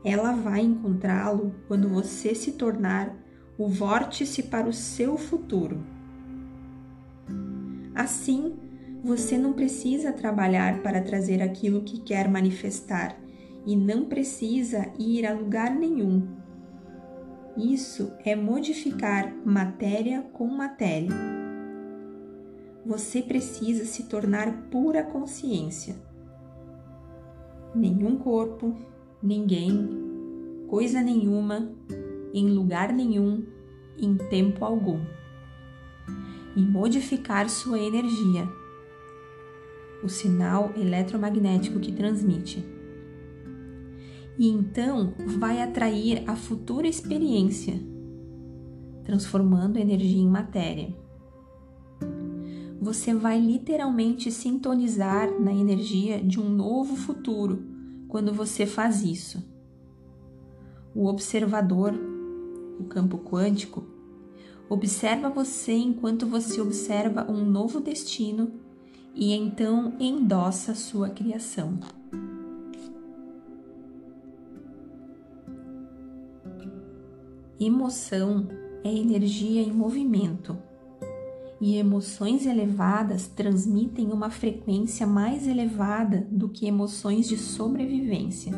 ela 0.03 0.31
vai 0.33 0.61
encontrá-lo 0.61 1.55
quando 1.67 1.87
você 1.87 2.35
se 2.35 2.53
tornar 2.53 3.15
o 3.57 3.67
vórtice 3.67 4.43
para 4.43 4.67
o 4.67 4.73
seu 4.73 5.17
futuro. 5.17 5.83
Assim, 7.95 8.55
você 9.03 9.37
não 9.37 9.53
precisa 9.53 10.11
trabalhar 10.11 10.81
para 10.81 11.01
trazer 11.01 11.41
aquilo 11.41 11.83
que 11.83 11.99
quer 11.99 12.29
manifestar 12.29 13.15
e 13.65 13.75
não 13.75 14.05
precisa 14.05 14.91
ir 14.97 15.25
a 15.25 15.33
lugar 15.33 15.73
nenhum. 15.75 16.27
Isso 17.55 18.11
é 18.25 18.35
modificar 18.35 19.33
matéria 19.45 20.21
com 20.33 20.47
matéria. 20.47 21.11
Você 22.85 23.21
precisa 23.21 23.85
se 23.85 24.03
tornar 24.03 24.69
pura 24.71 25.03
consciência. 25.03 25.95
Nenhum 27.75 28.17
corpo, 28.17 28.75
ninguém, 29.23 29.89
coisa 30.67 31.01
nenhuma, 31.01 31.71
em 32.33 32.49
lugar 32.49 32.91
nenhum, 32.91 33.45
em 33.97 34.17
tempo 34.17 34.65
algum. 34.65 34.99
E 36.55 36.61
modificar 36.61 37.49
sua 37.49 37.79
energia, 37.79 38.47
o 40.03 40.09
sinal 40.09 40.73
eletromagnético 40.75 41.79
que 41.79 41.93
transmite. 41.93 42.63
E 44.37 44.49
então 44.49 45.13
vai 45.39 45.61
atrair 45.61 46.23
a 46.27 46.35
futura 46.35 46.87
experiência, 46.87 47.79
transformando 49.05 49.77
a 49.77 49.81
energia 49.81 50.21
em 50.21 50.27
matéria. 50.27 50.93
Você 52.81 53.13
vai 53.13 53.39
literalmente 53.39 54.29
sintonizar 54.29 55.39
na 55.39 55.53
energia 55.53 56.21
de 56.21 56.39
um 56.41 56.49
novo 56.49 56.97
futuro 56.97 57.72
quando 58.13 58.31
você 58.31 58.67
faz 58.67 59.01
isso. 59.03 59.43
O 60.93 61.07
observador, 61.07 61.95
o 62.79 62.83
campo 62.83 63.17
quântico, 63.17 63.83
observa 64.69 65.31
você 65.31 65.71
enquanto 65.71 66.27
você 66.27 66.61
observa 66.61 67.25
um 67.27 67.43
novo 67.43 67.79
destino 67.79 68.51
e 69.15 69.33
então 69.33 69.95
endossa 69.99 70.75
sua 70.75 71.09
criação. 71.09 71.79
Emoção 77.59 78.47
é 78.83 78.93
energia 78.93 79.63
em 79.63 79.73
movimento 79.73 80.55
e 81.63 81.77
emoções 81.77 82.45
elevadas 82.45 83.25
transmitem 83.25 84.11
uma 84.11 84.29
frequência 84.29 85.07
mais 85.07 85.47
elevada 85.47 86.27
do 86.29 86.49
que 86.49 86.67
emoções 86.67 87.25
de 87.25 87.37
sobrevivência. 87.37 88.51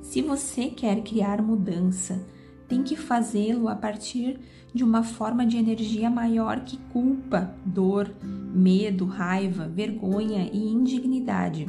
Se 0.00 0.22
você 0.22 0.66
quer 0.66 1.02
criar 1.02 1.42
mudança, 1.42 2.24
tem 2.68 2.84
que 2.84 2.94
fazê-lo 2.94 3.68
a 3.68 3.74
partir 3.74 4.38
de 4.72 4.84
uma 4.84 5.02
forma 5.02 5.44
de 5.44 5.56
energia 5.56 6.08
maior 6.08 6.60
que 6.60 6.76
culpa, 6.92 7.52
dor, 7.66 8.08
medo, 8.22 9.06
raiva, 9.06 9.66
vergonha 9.66 10.48
e 10.52 10.72
indignidade. 10.72 11.66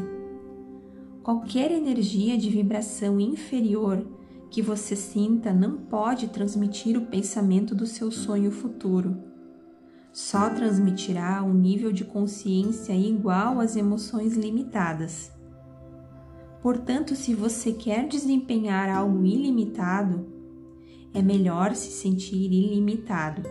Qualquer 1.23 1.71
energia 1.71 2.37
de 2.37 2.51
vibração 2.51 3.19
inferior 3.19 4.05
que 4.51 4.61
você 4.61 4.95
sinta 4.95 5.51
não 5.51 5.75
pode 5.75 6.27
transmitir 6.27 6.95
o 6.95 7.07
pensamento 7.07 7.73
do 7.73 7.87
seu 7.87 8.11
sonho 8.11 8.51
futuro 8.51 9.33
só 10.15 10.49
transmitirá 10.49 11.43
um 11.43 11.53
nível 11.53 11.91
de 11.91 12.05
consciência 12.05 12.93
igual 12.93 13.59
às 13.59 13.75
emoções 13.75 14.37
limitadas. 14.37 15.29
Portanto, 16.61 17.17
se 17.17 17.35
você 17.35 17.73
quer 17.73 18.07
desempenhar 18.07 18.89
algo 18.89 19.25
ilimitado, 19.25 20.25
é 21.13 21.21
melhor 21.21 21.75
se 21.75 21.91
sentir 21.91 22.49
ilimitado. 22.49 23.41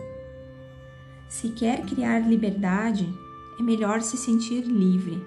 Se 1.29 1.49
quer 1.49 1.85
criar 1.85 2.27
liberdade, 2.27 3.07
é 3.59 3.61
melhor 3.61 4.01
se 4.01 4.17
sentir 4.17 4.63
livre. 4.63 5.23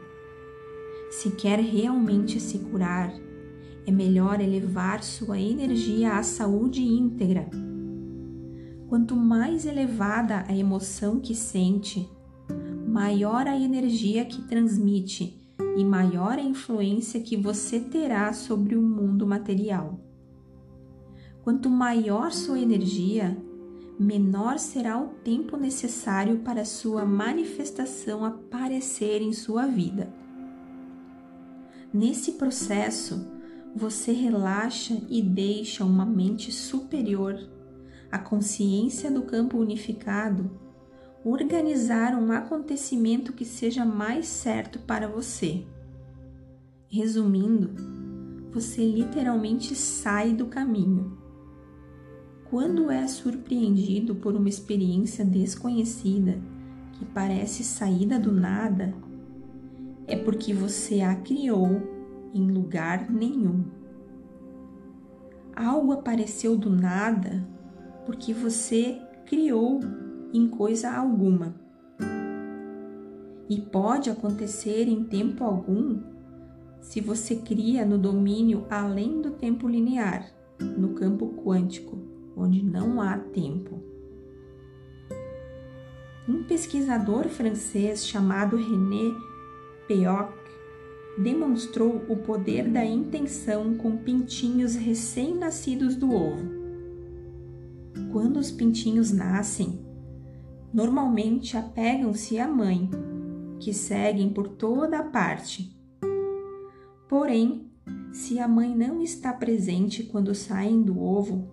Se 1.08 1.30
quer 1.30 1.60
realmente 1.60 2.40
se 2.40 2.58
curar, 2.58 3.14
é 3.86 3.92
melhor 3.92 4.40
elevar 4.40 5.04
sua 5.04 5.38
energia 5.38 6.14
à 6.14 6.22
saúde 6.24 6.82
íntegra 6.82 7.48
Quanto 8.88 9.14
mais 9.14 9.66
elevada 9.66 10.46
a 10.48 10.56
emoção 10.56 11.20
que 11.20 11.34
sente, 11.34 12.10
maior 12.88 13.46
a 13.46 13.54
energia 13.54 14.24
que 14.24 14.40
transmite 14.48 15.38
e 15.76 15.84
maior 15.84 16.38
a 16.38 16.42
influência 16.42 17.20
que 17.20 17.36
você 17.36 17.80
terá 17.80 18.32
sobre 18.32 18.76
o 18.76 18.80
mundo 18.80 19.26
material. 19.26 20.00
Quanto 21.44 21.68
maior 21.68 22.32
sua 22.32 22.58
energia, 22.58 23.36
menor 24.00 24.58
será 24.58 24.98
o 24.98 25.08
tempo 25.22 25.58
necessário 25.58 26.38
para 26.38 26.64
sua 26.64 27.04
manifestação 27.04 28.24
aparecer 28.24 29.20
em 29.20 29.34
sua 29.34 29.66
vida. 29.66 30.10
Nesse 31.92 32.32
processo, 32.32 33.28
você 33.76 34.12
relaxa 34.12 34.96
e 35.10 35.20
deixa 35.20 35.84
uma 35.84 36.06
mente 36.06 36.50
superior 36.50 37.57
a 38.10 38.18
consciência 38.18 39.10
do 39.10 39.22
campo 39.22 39.58
unificado, 39.58 40.50
organizar 41.24 42.14
um 42.14 42.32
acontecimento 42.32 43.32
que 43.32 43.44
seja 43.44 43.84
mais 43.84 44.26
certo 44.26 44.78
para 44.78 45.06
você. 45.06 45.66
Resumindo, 46.88 47.70
você 48.50 48.84
literalmente 48.84 49.74
sai 49.74 50.32
do 50.32 50.46
caminho. 50.46 51.18
Quando 52.48 52.90
é 52.90 53.06
surpreendido 53.06 54.14
por 54.14 54.34
uma 54.34 54.48
experiência 54.48 55.22
desconhecida 55.22 56.40
que 56.92 57.04
parece 57.04 57.62
saída 57.62 58.18
do 58.18 58.32
nada, 58.32 58.94
é 60.06 60.16
porque 60.16 60.54
você 60.54 61.02
a 61.02 61.14
criou 61.14 61.82
em 62.32 62.50
lugar 62.50 63.10
nenhum. 63.10 63.64
Algo 65.54 65.92
apareceu 65.92 66.56
do 66.56 66.70
nada 66.70 67.46
porque 68.08 68.32
você 68.32 69.02
criou 69.26 69.80
em 70.32 70.48
coisa 70.48 70.90
alguma. 70.90 71.54
E 73.50 73.60
pode 73.60 74.08
acontecer 74.08 74.88
em 74.88 75.04
tempo 75.04 75.44
algum 75.44 76.00
se 76.80 77.02
você 77.02 77.36
cria 77.36 77.84
no 77.84 77.98
domínio 77.98 78.66
além 78.70 79.20
do 79.20 79.32
tempo 79.32 79.68
linear, 79.68 80.26
no 80.58 80.94
campo 80.94 81.34
quântico, 81.44 81.98
onde 82.34 82.64
não 82.64 82.98
há 82.98 83.18
tempo. 83.18 83.78
Um 86.26 86.44
pesquisador 86.44 87.28
francês 87.28 88.06
chamado 88.06 88.56
René 88.56 89.14
Peoc 89.86 90.32
demonstrou 91.18 92.06
o 92.08 92.16
poder 92.16 92.70
da 92.70 92.82
intenção 92.82 93.74
com 93.74 93.98
pintinhos 93.98 94.76
recém-nascidos 94.76 95.94
do 95.94 96.10
ovo. 96.10 96.57
Quando 98.12 98.38
os 98.38 98.50
pintinhos 98.50 99.12
nascem, 99.12 99.80
normalmente 100.72 101.56
apegam-se 101.56 102.38
à 102.38 102.48
mãe, 102.48 102.90
que 103.60 103.72
seguem 103.72 104.30
por 104.30 104.48
toda 104.48 104.98
a 104.98 105.02
parte. 105.02 105.76
Porém, 107.08 107.70
se 108.12 108.38
a 108.38 108.48
mãe 108.48 108.74
não 108.74 109.02
está 109.02 109.32
presente 109.32 110.02
quando 110.02 110.34
saem 110.34 110.82
do 110.82 111.00
ovo, 111.00 111.48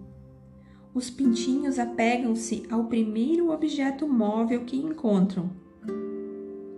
os 0.94 1.10
pintinhos 1.10 1.78
apegam-se 1.78 2.63
ao 2.70 2.86
primeiro 2.86 3.52
objeto 3.52 4.08
móvel 4.08 4.63
que 4.63 4.78
encontram. 4.78 5.50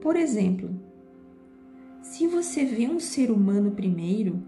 Por 0.01 0.15
exemplo, 0.15 0.69
se 2.01 2.25
você 2.25 2.65
vê 2.65 2.87
um 2.87 2.99
ser 2.99 3.29
humano 3.29 3.71
primeiro, 3.71 4.41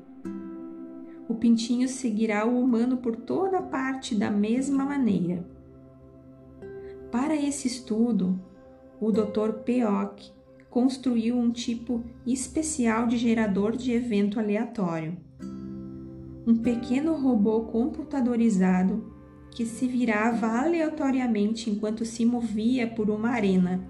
o 1.30 1.36
pintinho 1.36 1.88
seguirá 1.88 2.44
o 2.44 2.60
humano 2.60 2.98
por 2.98 3.15
toda 3.15 3.62
parte 3.62 4.15
da 4.15 4.32
mesma 4.32 4.84
maneira. 4.84 5.46
Para 7.12 7.36
esse 7.36 7.68
estudo, 7.68 8.39
o 9.00 9.12
Dr. 9.12 9.60
Peoc 9.63 10.20
construiu 10.72 11.38
um 11.38 11.52
tipo 11.52 12.04
especial 12.26 13.06
de 13.06 13.18
gerador 13.18 13.78
de 13.78 13.92
evento 13.92 14.39
aleatório. 14.39 15.15
Um 16.48 16.58
pequeno 16.58 17.13
robô 17.13 17.62
computadorizado 17.62 19.13
que 19.52 19.65
se 19.65 19.88
virava 19.88 20.48
aleatoriamente 20.48 21.70
enquanto 21.70 22.06
se 22.06 22.26
movia 22.26 22.88
por 22.88 23.10
uma 23.10 23.30
arena, 23.30 23.88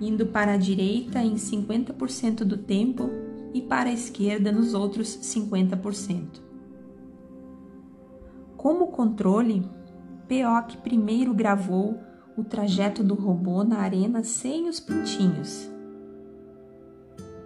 indo 0.00 0.26
para 0.26 0.52
a 0.52 0.56
direita 0.56 1.20
em 1.20 1.34
50% 1.34 2.44
do 2.44 2.56
tempo 2.56 3.10
e 3.52 3.60
para 3.60 3.90
a 3.90 3.92
esquerda 3.92 4.52
nos 4.52 4.72
outros 4.72 5.16
50%. 5.16 6.43
Como 8.64 8.86
controle, 8.86 9.62
Peoc 10.26 10.78
primeiro 10.78 11.34
gravou 11.34 12.00
o 12.34 12.42
trajeto 12.42 13.04
do 13.04 13.12
robô 13.12 13.62
na 13.62 13.80
arena 13.80 14.24
sem 14.24 14.70
os 14.70 14.80
pintinhos. 14.80 15.70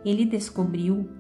Ele 0.05 0.25
descobriu 0.25 1.11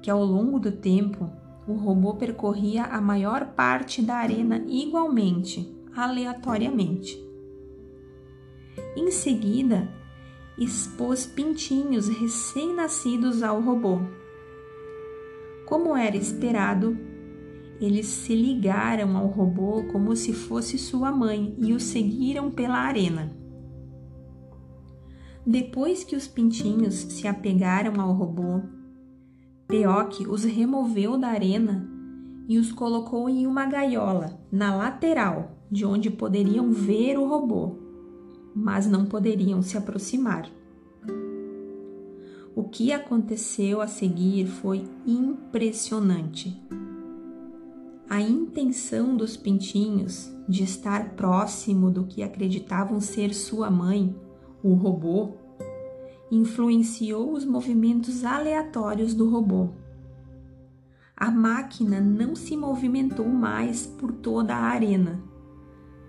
que 0.00 0.08
ao 0.08 0.24
longo 0.24 0.60
do 0.60 0.70
tempo 0.70 1.28
o 1.66 1.72
robô 1.72 2.14
percorria 2.14 2.84
a 2.84 3.00
maior 3.00 3.46
parte 3.46 4.00
da 4.00 4.14
arena 4.14 4.64
igualmente, 4.68 5.76
aleatoriamente. 5.92 7.20
Em 8.96 9.10
seguida, 9.10 9.88
expôs 10.56 11.26
pintinhos 11.26 12.06
recém-nascidos 12.06 13.42
ao 13.42 13.60
robô. 13.60 14.02
Como 15.66 15.96
era 15.96 16.16
esperado, 16.16 16.96
eles 17.82 18.06
se 18.06 18.32
ligaram 18.34 19.16
ao 19.16 19.26
robô 19.26 19.82
como 19.90 20.14
se 20.14 20.32
fosse 20.32 20.78
sua 20.78 21.10
mãe 21.10 21.56
e 21.58 21.72
o 21.72 21.80
seguiram 21.80 22.48
pela 22.48 22.78
arena. 22.78 23.36
Depois 25.44 26.04
que 26.04 26.14
os 26.14 26.28
pintinhos 26.28 26.94
se 26.94 27.26
apegaram 27.26 28.00
ao 28.00 28.12
robô, 28.12 28.62
Peoc 29.66 30.20
os 30.28 30.44
removeu 30.44 31.18
da 31.18 31.28
arena 31.28 31.90
e 32.48 32.56
os 32.56 32.70
colocou 32.70 33.28
em 33.28 33.48
uma 33.48 33.66
gaiola 33.66 34.38
na 34.50 34.76
lateral, 34.76 35.58
de 35.68 35.84
onde 35.84 36.08
poderiam 36.08 36.70
ver 36.70 37.18
o 37.18 37.26
robô, 37.26 37.78
mas 38.54 38.86
não 38.86 39.06
poderiam 39.06 39.60
se 39.60 39.76
aproximar. 39.76 40.48
O 42.54 42.62
que 42.64 42.92
aconteceu 42.92 43.80
a 43.80 43.88
seguir 43.88 44.46
foi 44.46 44.84
impressionante 45.04 46.62
a 48.12 48.20
intenção 48.20 49.16
dos 49.16 49.38
pintinhos 49.38 50.30
de 50.46 50.64
estar 50.64 51.14
próximo 51.14 51.90
do 51.90 52.04
que 52.04 52.22
acreditavam 52.22 53.00
ser 53.00 53.32
sua 53.32 53.70
mãe, 53.70 54.14
o 54.62 54.74
robô, 54.74 55.32
influenciou 56.30 57.32
os 57.32 57.46
movimentos 57.46 58.22
aleatórios 58.22 59.14
do 59.14 59.30
robô. 59.30 59.70
A 61.16 61.30
máquina 61.30 62.02
não 62.02 62.36
se 62.36 62.54
movimentou 62.54 63.26
mais 63.26 63.86
por 63.86 64.12
toda 64.12 64.54
a 64.54 64.60
arena, 64.60 65.18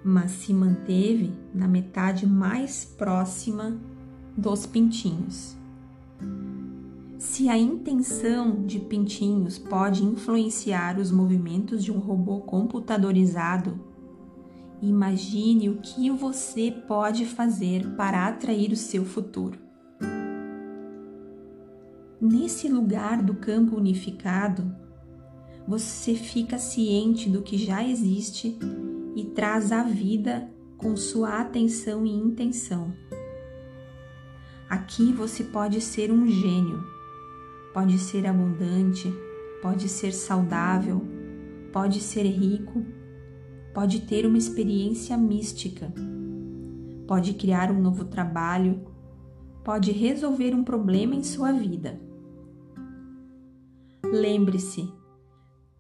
mas 0.04 0.32
se 0.32 0.54
manteve 0.54 1.32
na 1.56 1.70
metade 1.70 2.28
mais 2.28 2.84
próxima 2.84 3.80
dos 4.36 4.66
pintinhos. 4.66 5.56
Se 7.24 7.48
a 7.48 7.58
intenção 7.58 8.66
de 8.66 8.80
pintinhos 8.80 9.58
pode 9.58 10.04
influenciar 10.04 11.00
os 11.00 11.10
movimentos 11.10 11.82
de 11.82 11.90
um 11.90 11.98
robô 11.98 12.42
computadorizado, 12.42 13.80
imagine 14.82 15.70
o 15.70 15.78
que 15.78 16.10
você 16.12 16.70
pode 16.86 17.26
fazer 17.26 17.96
para 17.96 18.28
atrair 18.28 18.74
o 18.74 18.76
seu 18.76 19.06
futuro. 19.06 19.58
Nesse 22.20 22.68
lugar 22.68 23.24
do 23.24 23.36
campo 23.36 23.78
unificado, 23.78 24.76
você 25.66 26.16
fica 26.16 26.58
ciente 26.58 27.30
do 27.30 27.42
que 27.42 27.58
já 27.58 27.88
existe 27.88 28.60
e 29.16 29.24
traz 29.24 29.72
a 29.72 29.82
vida 29.82 30.52
com 30.78 30.96
sua 30.98 31.40
atenção 31.40 32.06
e 32.06 32.12
intenção. 32.12 32.94
Aqui 34.70 35.14
você 35.14 35.46
pode 35.46 35.80
ser 35.80 36.12
um 36.12 36.28
gênio 36.28 36.93
pode 37.74 37.98
ser 37.98 38.28
abundante, 38.28 39.12
pode 39.62 39.90
ser 39.90 40.14
saudável, 40.14 41.02
pode 41.72 42.00
ser 42.00 42.24
rico, 42.24 42.86
pode 43.74 44.02
ter 44.02 44.26
uma 44.26 44.38
experiência 44.38 45.18
mística, 45.18 45.92
pode 47.08 47.34
criar 47.34 47.72
um 47.72 47.82
novo 47.82 48.06
trabalho, 48.06 48.86
pode 49.64 49.92
resolver 49.92 50.54
um 50.54 50.64
problema 50.64 51.16
em 51.16 51.24
sua 51.24 51.52
vida. 51.52 52.00
Lembre-se, 54.06 54.88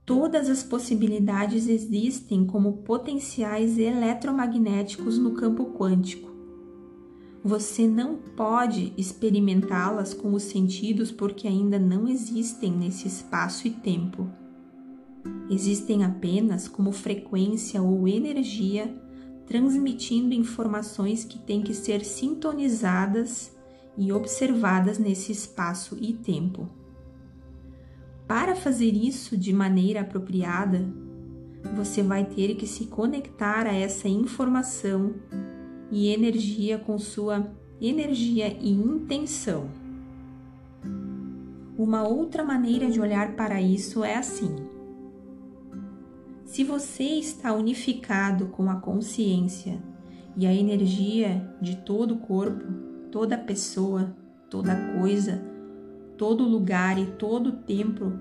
todas 0.04 0.50
as 0.50 0.64
possibilidades 0.64 1.68
existem 1.68 2.48
como 2.48 2.78
potenciais 2.78 3.78
eletromagnéticos 3.78 5.20
no 5.20 5.36
campo 5.36 5.74
quântico. 5.78 6.33
Você 7.44 7.86
não 7.86 8.16
pode 8.16 8.94
experimentá-las 8.98 10.14
com 10.14 10.34
os 10.34 10.44
sentidos 10.44 11.12
porque 11.12 11.46
ainda 11.46 11.78
não 11.78 12.08
existem 12.08 12.72
nesse 12.72 13.06
espaço 13.06 13.68
e 13.68 13.72
tempo. 13.72 14.30
Existem 15.50 16.06
apenas 16.06 16.70
como 16.70 16.94
frequência 16.94 17.82
ou 17.82 18.08
energia 18.08 18.96
transmitindo 19.46 20.34
informações 20.34 21.26
que 21.26 21.38
têm 21.38 21.62
que 21.62 21.74
ser 21.74 22.06
sintonizadas 22.06 23.52
e 23.98 24.14
observadas 24.14 24.98
nesse 24.98 25.34
espaço 25.34 25.98
e 26.00 26.14
tempo. 26.14 26.70
Para 28.26 28.56
fazer 28.56 28.94
isso 28.96 29.38
de 29.38 29.52
maneira 29.52 30.00
apropriada, 30.00 30.88
você 31.76 32.02
vai 32.02 32.24
ter 32.24 32.56
que 32.56 32.66
se 32.66 32.86
conectar 32.86 33.68
a 33.68 33.74
essa 33.74 34.08
informação 34.08 35.14
e 35.94 36.10
energia 36.10 36.80
com 36.80 36.98
sua 36.98 37.48
energia 37.80 38.48
e 38.60 38.72
intenção. 38.72 39.70
Uma 41.78 42.02
outra 42.08 42.44
maneira 42.44 42.90
de 42.90 43.00
olhar 43.00 43.36
para 43.36 43.62
isso 43.62 44.04
é 44.04 44.16
assim: 44.16 44.56
se 46.46 46.64
você 46.64 47.04
está 47.04 47.54
unificado 47.54 48.48
com 48.48 48.72
a 48.72 48.76
consciência 48.78 49.80
e 50.36 50.48
a 50.48 50.54
energia 50.54 51.48
de 51.62 51.76
todo 51.78 52.16
o 52.16 52.20
corpo, 52.20 52.66
toda 53.12 53.38
pessoa, 53.38 54.16
toda 54.50 54.76
coisa, 55.00 55.44
todo 56.18 56.44
lugar 56.44 56.98
e 56.98 57.06
todo 57.06 57.52
tempo 57.52 58.14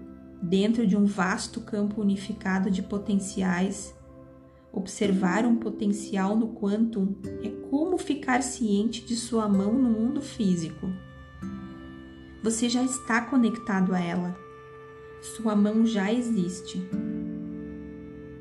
dentro 0.43 0.87
de 0.87 0.95
um 0.95 1.07
vasto 1.07 1.63
campo 1.63 2.03
unificado 2.03 2.71
de 2.71 2.83
potenciais, 2.83 3.95
Observar 4.73 5.45
um 5.45 5.57
potencial 5.57 6.35
no 6.35 6.55
quantum 6.55 7.15
é 7.43 7.51
como 7.69 7.99
ficar 7.99 8.43
ciente 8.43 9.05
de 9.05 9.15
sua 9.15 9.47
mão 9.47 9.75
no 9.75 9.91
mundo 9.91 10.23
físico. 10.23 10.89
Você 12.43 12.69
já 12.69 12.83
está 12.83 13.21
conectado 13.21 13.95
a 13.95 14.01
ela. 14.01 14.35
Sua 15.21 15.55
mão 15.55 15.85
já 15.85 16.13
existe. 16.13 16.83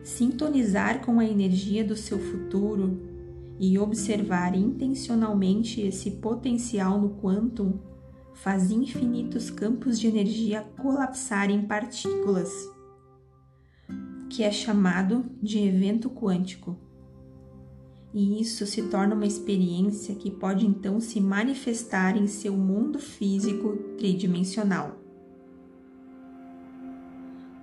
Sintonizar 0.03 1.05
com 1.05 1.19
a 1.19 1.25
energia 1.25 1.83
do 1.83 1.95
seu 1.95 2.17
futuro 2.17 2.99
e 3.59 3.77
observar 3.77 4.55
intencionalmente 4.55 5.81
esse 5.81 6.11
potencial 6.11 6.99
no 6.99 7.11
quantum 7.21 7.77
faz 8.33 8.71
infinitos 8.71 9.51
campos 9.51 9.99
de 9.99 10.07
energia 10.07 10.65
colapsar 10.81 11.51
em 11.51 11.61
partículas, 11.61 12.51
que 14.31 14.43
é 14.43 14.51
chamado 14.51 15.25
de 15.43 15.59
evento 15.59 16.09
quântico. 16.09 16.77
E 18.13 18.41
isso 18.41 18.65
se 18.65 18.83
torna 18.83 19.13
uma 19.13 19.25
experiência 19.25 20.15
que 20.15 20.31
pode 20.31 20.65
então 20.65 21.01
se 21.01 21.19
manifestar 21.19 22.15
em 22.15 22.27
seu 22.27 22.55
mundo 22.55 22.97
físico 22.97 23.75
tridimensional. 23.97 24.97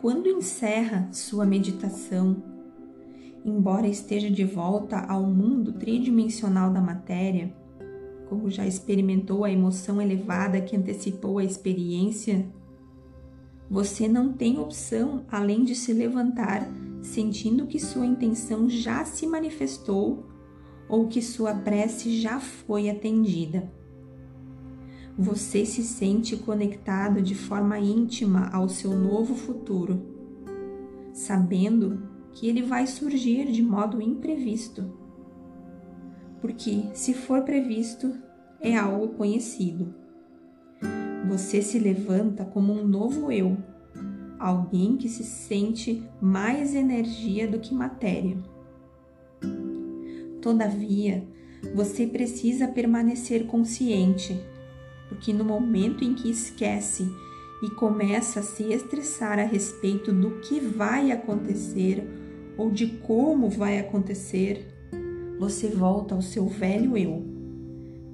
Quando 0.02 0.28
encerra 0.28 1.08
sua 1.10 1.46
meditação, 1.46 2.42
embora 3.42 3.88
esteja 3.88 4.30
de 4.30 4.44
volta 4.44 4.98
ao 4.98 5.24
mundo 5.24 5.72
tridimensional 5.72 6.70
da 6.70 6.82
matéria, 6.82 7.50
como 8.28 8.50
já 8.50 8.66
experimentou 8.66 9.42
a 9.42 9.50
emoção 9.50 10.02
elevada 10.02 10.60
que 10.60 10.76
antecipou 10.76 11.38
a 11.38 11.44
experiência, 11.44 12.46
você 13.70 14.08
não 14.08 14.32
tem 14.32 14.58
opção 14.58 15.24
além 15.30 15.64
de 15.64 15.74
se 15.74 15.92
levantar 15.92 16.68
sentindo 17.02 17.66
que 17.66 17.78
sua 17.78 18.04
intenção 18.04 18.68
já 18.68 19.04
se 19.04 19.26
manifestou 19.26 20.26
ou 20.88 21.06
que 21.06 21.22
sua 21.22 21.54
prece 21.54 22.20
já 22.20 22.40
foi 22.40 22.90
atendida. 22.90 23.70
Você 25.16 25.64
se 25.64 25.82
sente 25.82 26.36
conectado 26.36 27.20
de 27.20 27.34
forma 27.34 27.78
íntima 27.78 28.48
ao 28.52 28.68
seu 28.68 28.96
novo 28.96 29.34
futuro, 29.34 30.00
sabendo 31.12 32.02
que 32.32 32.48
ele 32.48 32.62
vai 32.62 32.86
surgir 32.86 33.50
de 33.50 33.62
modo 33.62 34.00
imprevisto 34.00 35.08
porque 36.40 36.90
se 36.94 37.14
for 37.14 37.42
previsto, 37.42 38.14
é 38.60 38.76
algo 38.76 39.08
conhecido. 39.08 39.94
Você 41.28 41.60
se 41.60 41.78
levanta 41.78 42.42
como 42.42 42.72
um 42.72 42.86
novo 42.86 43.30
eu, 43.30 43.54
alguém 44.38 44.96
que 44.96 45.10
se 45.10 45.22
sente 45.22 46.02
mais 46.22 46.74
energia 46.74 47.46
do 47.46 47.58
que 47.58 47.74
matéria. 47.74 48.38
Todavia, 50.40 51.22
você 51.74 52.06
precisa 52.06 52.66
permanecer 52.66 53.46
consciente, 53.46 54.40
porque 55.10 55.34
no 55.34 55.44
momento 55.44 56.02
em 56.02 56.14
que 56.14 56.30
esquece 56.30 57.06
e 57.62 57.68
começa 57.70 58.40
a 58.40 58.42
se 58.42 58.72
estressar 58.72 59.38
a 59.38 59.44
respeito 59.44 60.12
do 60.14 60.40
que 60.40 60.58
vai 60.58 61.10
acontecer 61.10 62.02
ou 62.56 62.70
de 62.70 62.86
como 62.86 63.50
vai 63.50 63.78
acontecer, 63.78 64.66
você 65.38 65.68
volta 65.68 66.14
ao 66.14 66.22
seu 66.22 66.46
velho 66.46 66.96
eu, 66.96 67.22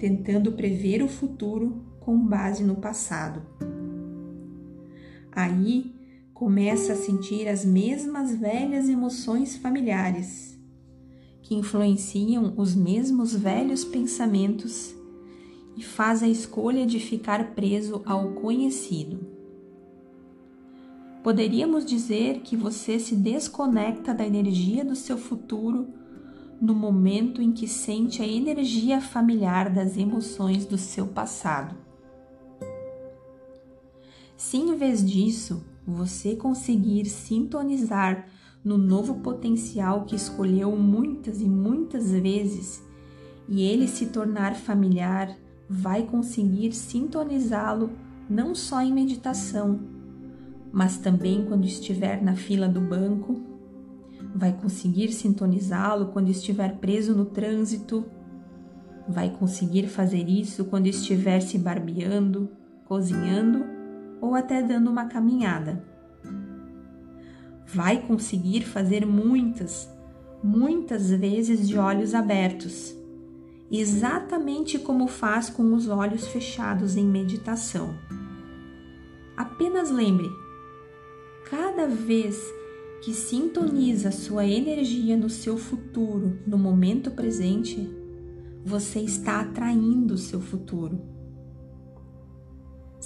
tentando 0.01 0.51
prever 0.51 1.01
o 1.01 1.09
futuro 1.09 1.94
com 2.05 2.19
base 2.19 2.63
no 2.63 2.77
passado. 2.77 3.43
Aí 5.33 5.95
começa 6.35 6.93
a 6.93 6.97
sentir 6.97 7.49
as 7.49 7.65
mesmas 7.65 8.35
velhas 8.35 8.89
emoções 8.89 9.57
familiares, 9.57 10.59
que 11.43 11.55
influenciam 11.55 12.53
os 12.57 12.75
mesmos 12.75 13.35
velhos 13.35 13.85
pensamentos 13.85 14.95
e 15.77 15.83
faz 15.83 16.23
a 16.23 16.29
escolha 16.29 16.87
de 16.87 17.01
ficar 17.01 17.55
preso 17.55 18.03
ao 18.05 18.33
conhecido. 18.33 19.27
Poderíamos 21.23 21.87
dizer 21.87 22.41
que 22.41 22.55
você 22.55 22.99
se 22.99 23.17
desconecta 23.17 24.13
da 24.13 24.27
energia 24.27 24.85
do 24.85 24.95
seu 24.95 25.17
futuro 25.17 25.89
no 26.61 26.75
momento 26.75 27.41
em 27.41 27.51
que 27.51 27.67
sente 27.67 28.21
a 28.21 28.27
energia 28.27 29.01
familiar 29.01 29.73
das 29.73 29.97
emoções 29.97 30.67
do 30.67 30.77
seu 30.77 31.07
passado. 31.07 31.84
Se 34.37 34.57
em 34.57 34.75
vez 34.77 35.05
disso 35.05 35.65
você 35.87 36.35
conseguir 36.35 37.07
sintonizar 37.07 38.27
no 38.65 38.79
novo 38.79 39.17
potencial 39.17 40.05
que 40.05 40.17
escolheu 40.17 40.75
muitas 40.75 41.41
e 41.41 41.49
muitas 41.49 42.11
vezes 42.11 42.83
e 43.47 43.63
ele 43.63 43.87
se 43.87 44.07
tornar 44.07 44.55
familiar, 44.55 45.37
vai 45.69 46.03
conseguir 46.05 46.73
sintonizá-lo 46.73 47.91
não 48.29 48.55
só 48.55 48.81
em 48.81 48.93
meditação, 48.93 49.81
mas 50.73 50.97
também 50.97 51.45
quando 51.45 51.67
estiver 51.67 52.23
na 52.23 52.35
fila 52.35 52.69
do 52.69 52.81
banco 52.81 53.43
vai 54.35 54.53
conseguir 54.53 55.13
sintonizá-lo 55.13 56.07
quando 56.07 56.31
estiver 56.31 56.79
preso 56.79 57.15
no 57.15 57.27
trânsito, 57.27 58.05
vai 59.07 59.31
conseguir 59.31 59.87
fazer 59.87 60.29
isso 60.29 60.65
quando 60.65 60.87
estiver 60.87 61.41
se 61.41 61.59
barbeando, 61.59 62.49
cozinhando 62.87 63.74
ou 64.25 64.35
até 64.35 64.63
dando 64.63 64.91
uma 64.91 65.05
caminhada. 65.05 65.85
Vai 67.67 68.01
conseguir 68.01 68.63
fazer 68.63 69.05
muitas, 69.05 69.87
muitas 70.43 71.11
vezes 71.11 71.69
de 71.69 71.77
olhos 71.77 72.15
abertos, 72.15 72.95
exatamente 73.71 74.79
como 74.79 75.07
faz 75.09 75.51
com 75.51 75.75
os 75.75 75.89
olhos 75.89 76.27
fechados 76.29 76.97
em 76.97 77.07
meditação. 77.07 77.95
Apenas 79.37 79.91
lembre, 79.91 80.31
cada 81.51 81.87
vez 81.87 82.41
que 83.03 83.13
sintoniza 83.13 84.11
sua 84.11 84.47
energia 84.47 85.19
no 85.19 85.29
seu 85.29 85.59
futuro, 85.59 86.39
no 86.47 86.57
momento 86.57 87.11
presente, 87.11 87.91
você 88.65 89.01
está 89.01 89.41
atraindo 89.41 90.15
o 90.15 90.19
seu 90.19 90.41
futuro. 90.41 91.14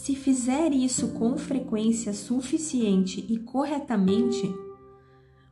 Se 0.09 0.15
fizer 0.15 0.73
isso 0.73 1.09
com 1.09 1.37
frequência 1.37 2.15
suficiente 2.15 3.27
e 3.29 3.37
corretamente, 3.37 4.51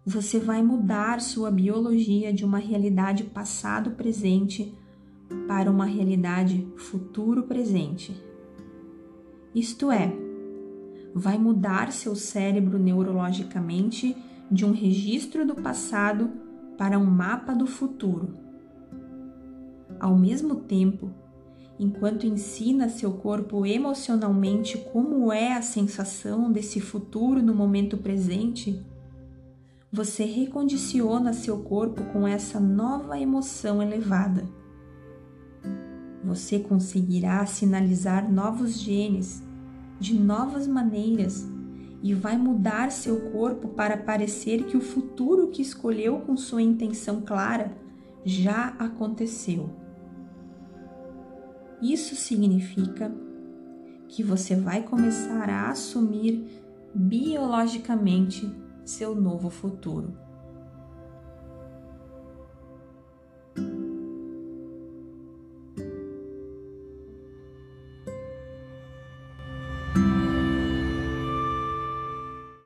você 0.02 0.38
vai 0.40 0.62
mudar 0.62 1.20
sua 1.20 1.50
biologia 1.50 2.32
de 2.32 2.42
uma 2.42 2.56
realidade 2.56 3.24
passado-presente 3.24 4.74
para 5.46 5.70
uma 5.70 5.84
realidade 5.84 6.66
futuro-presente. 6.74 8.16
Isto 9.54 9.90
é, 9.90 10.10
vai 11.14 11.36
mudar 11.36 11.92
seu 11.92 12.16
cérebro 12.16 12.78
neurologicamente 12.78 14.16
de 14.50 14.64
um 14.64 14.72
registro 14.72 15.46
do 15.46 15.56
passado 15.56 16.30
para 16.78 16.98
um 16.98 17.04
mapa 17.04 17.52
do 17.52 17.66
futuro. 17.66 18.34
Ao 20.00 20.16
mesmo 20.16 20.54
tempo, 20.60 21.25
enquanto 21.78 22.26
ensina 22.26 22.88
seu 22.88 23.12
corpo 23.12 23.66
emocionalmente 23.66 24.78
como 24.92 25.32
é 25.32 25.52
a 25.52 25.62
sensação 25.62 26.50
desse 26.50 26.80
futuro 26.80 27.42
no 27.42 27.54
momento 27.54 27.96
presente, 27.98 28.82
você 29.92 30.24
recondiciona 30.24 31.32
seu 31.32 31.58
corpo 31.58 32.02
com 32.12 32.26
essa 32.26 32.58
nova 32.58 33.18
emoção 33.18 33.82
elevada. 33.82 34.44
Você 36.24 36.58
conseguirá 36.58 37.44
sinalizar 37.46 38.30
novos 38.30 38.80
genes 38.80 39.42
de 39.98 40.18
novas 40.18 40.66
maneiras 40.66 41.46
e 42.02 42.12
vai 42.12 42.36
mudar 42.36 42.90
seu 42.90 43.30
corpo 43.30 43.68
para 43.68 43.96
parecer 43.96 44.64
que 44.64 44.76
o 44.76 44.80
futuro 44.80 45.48
que 45.48 45.62
escolheu 45.62 46.20
com 46.20 46.36
sua 46.36 46.62
intenção 46.62 47.22
clara 47.22 47.76
já 48.24 48.74
aconteceu. 48.78 49.85
Isso 51.80 52.14
significa 52.16 53.12
que 54.08 54.22
você 54.22 54.54
vai 54.54 54.82
começar 54.82 55.48
a 55.50 55.70
assumir 55.70 56.46
biologicamente 56.94 58.50
seu 58.84 59.14
novo 59.14 59.50
futuro. 59.50 60.25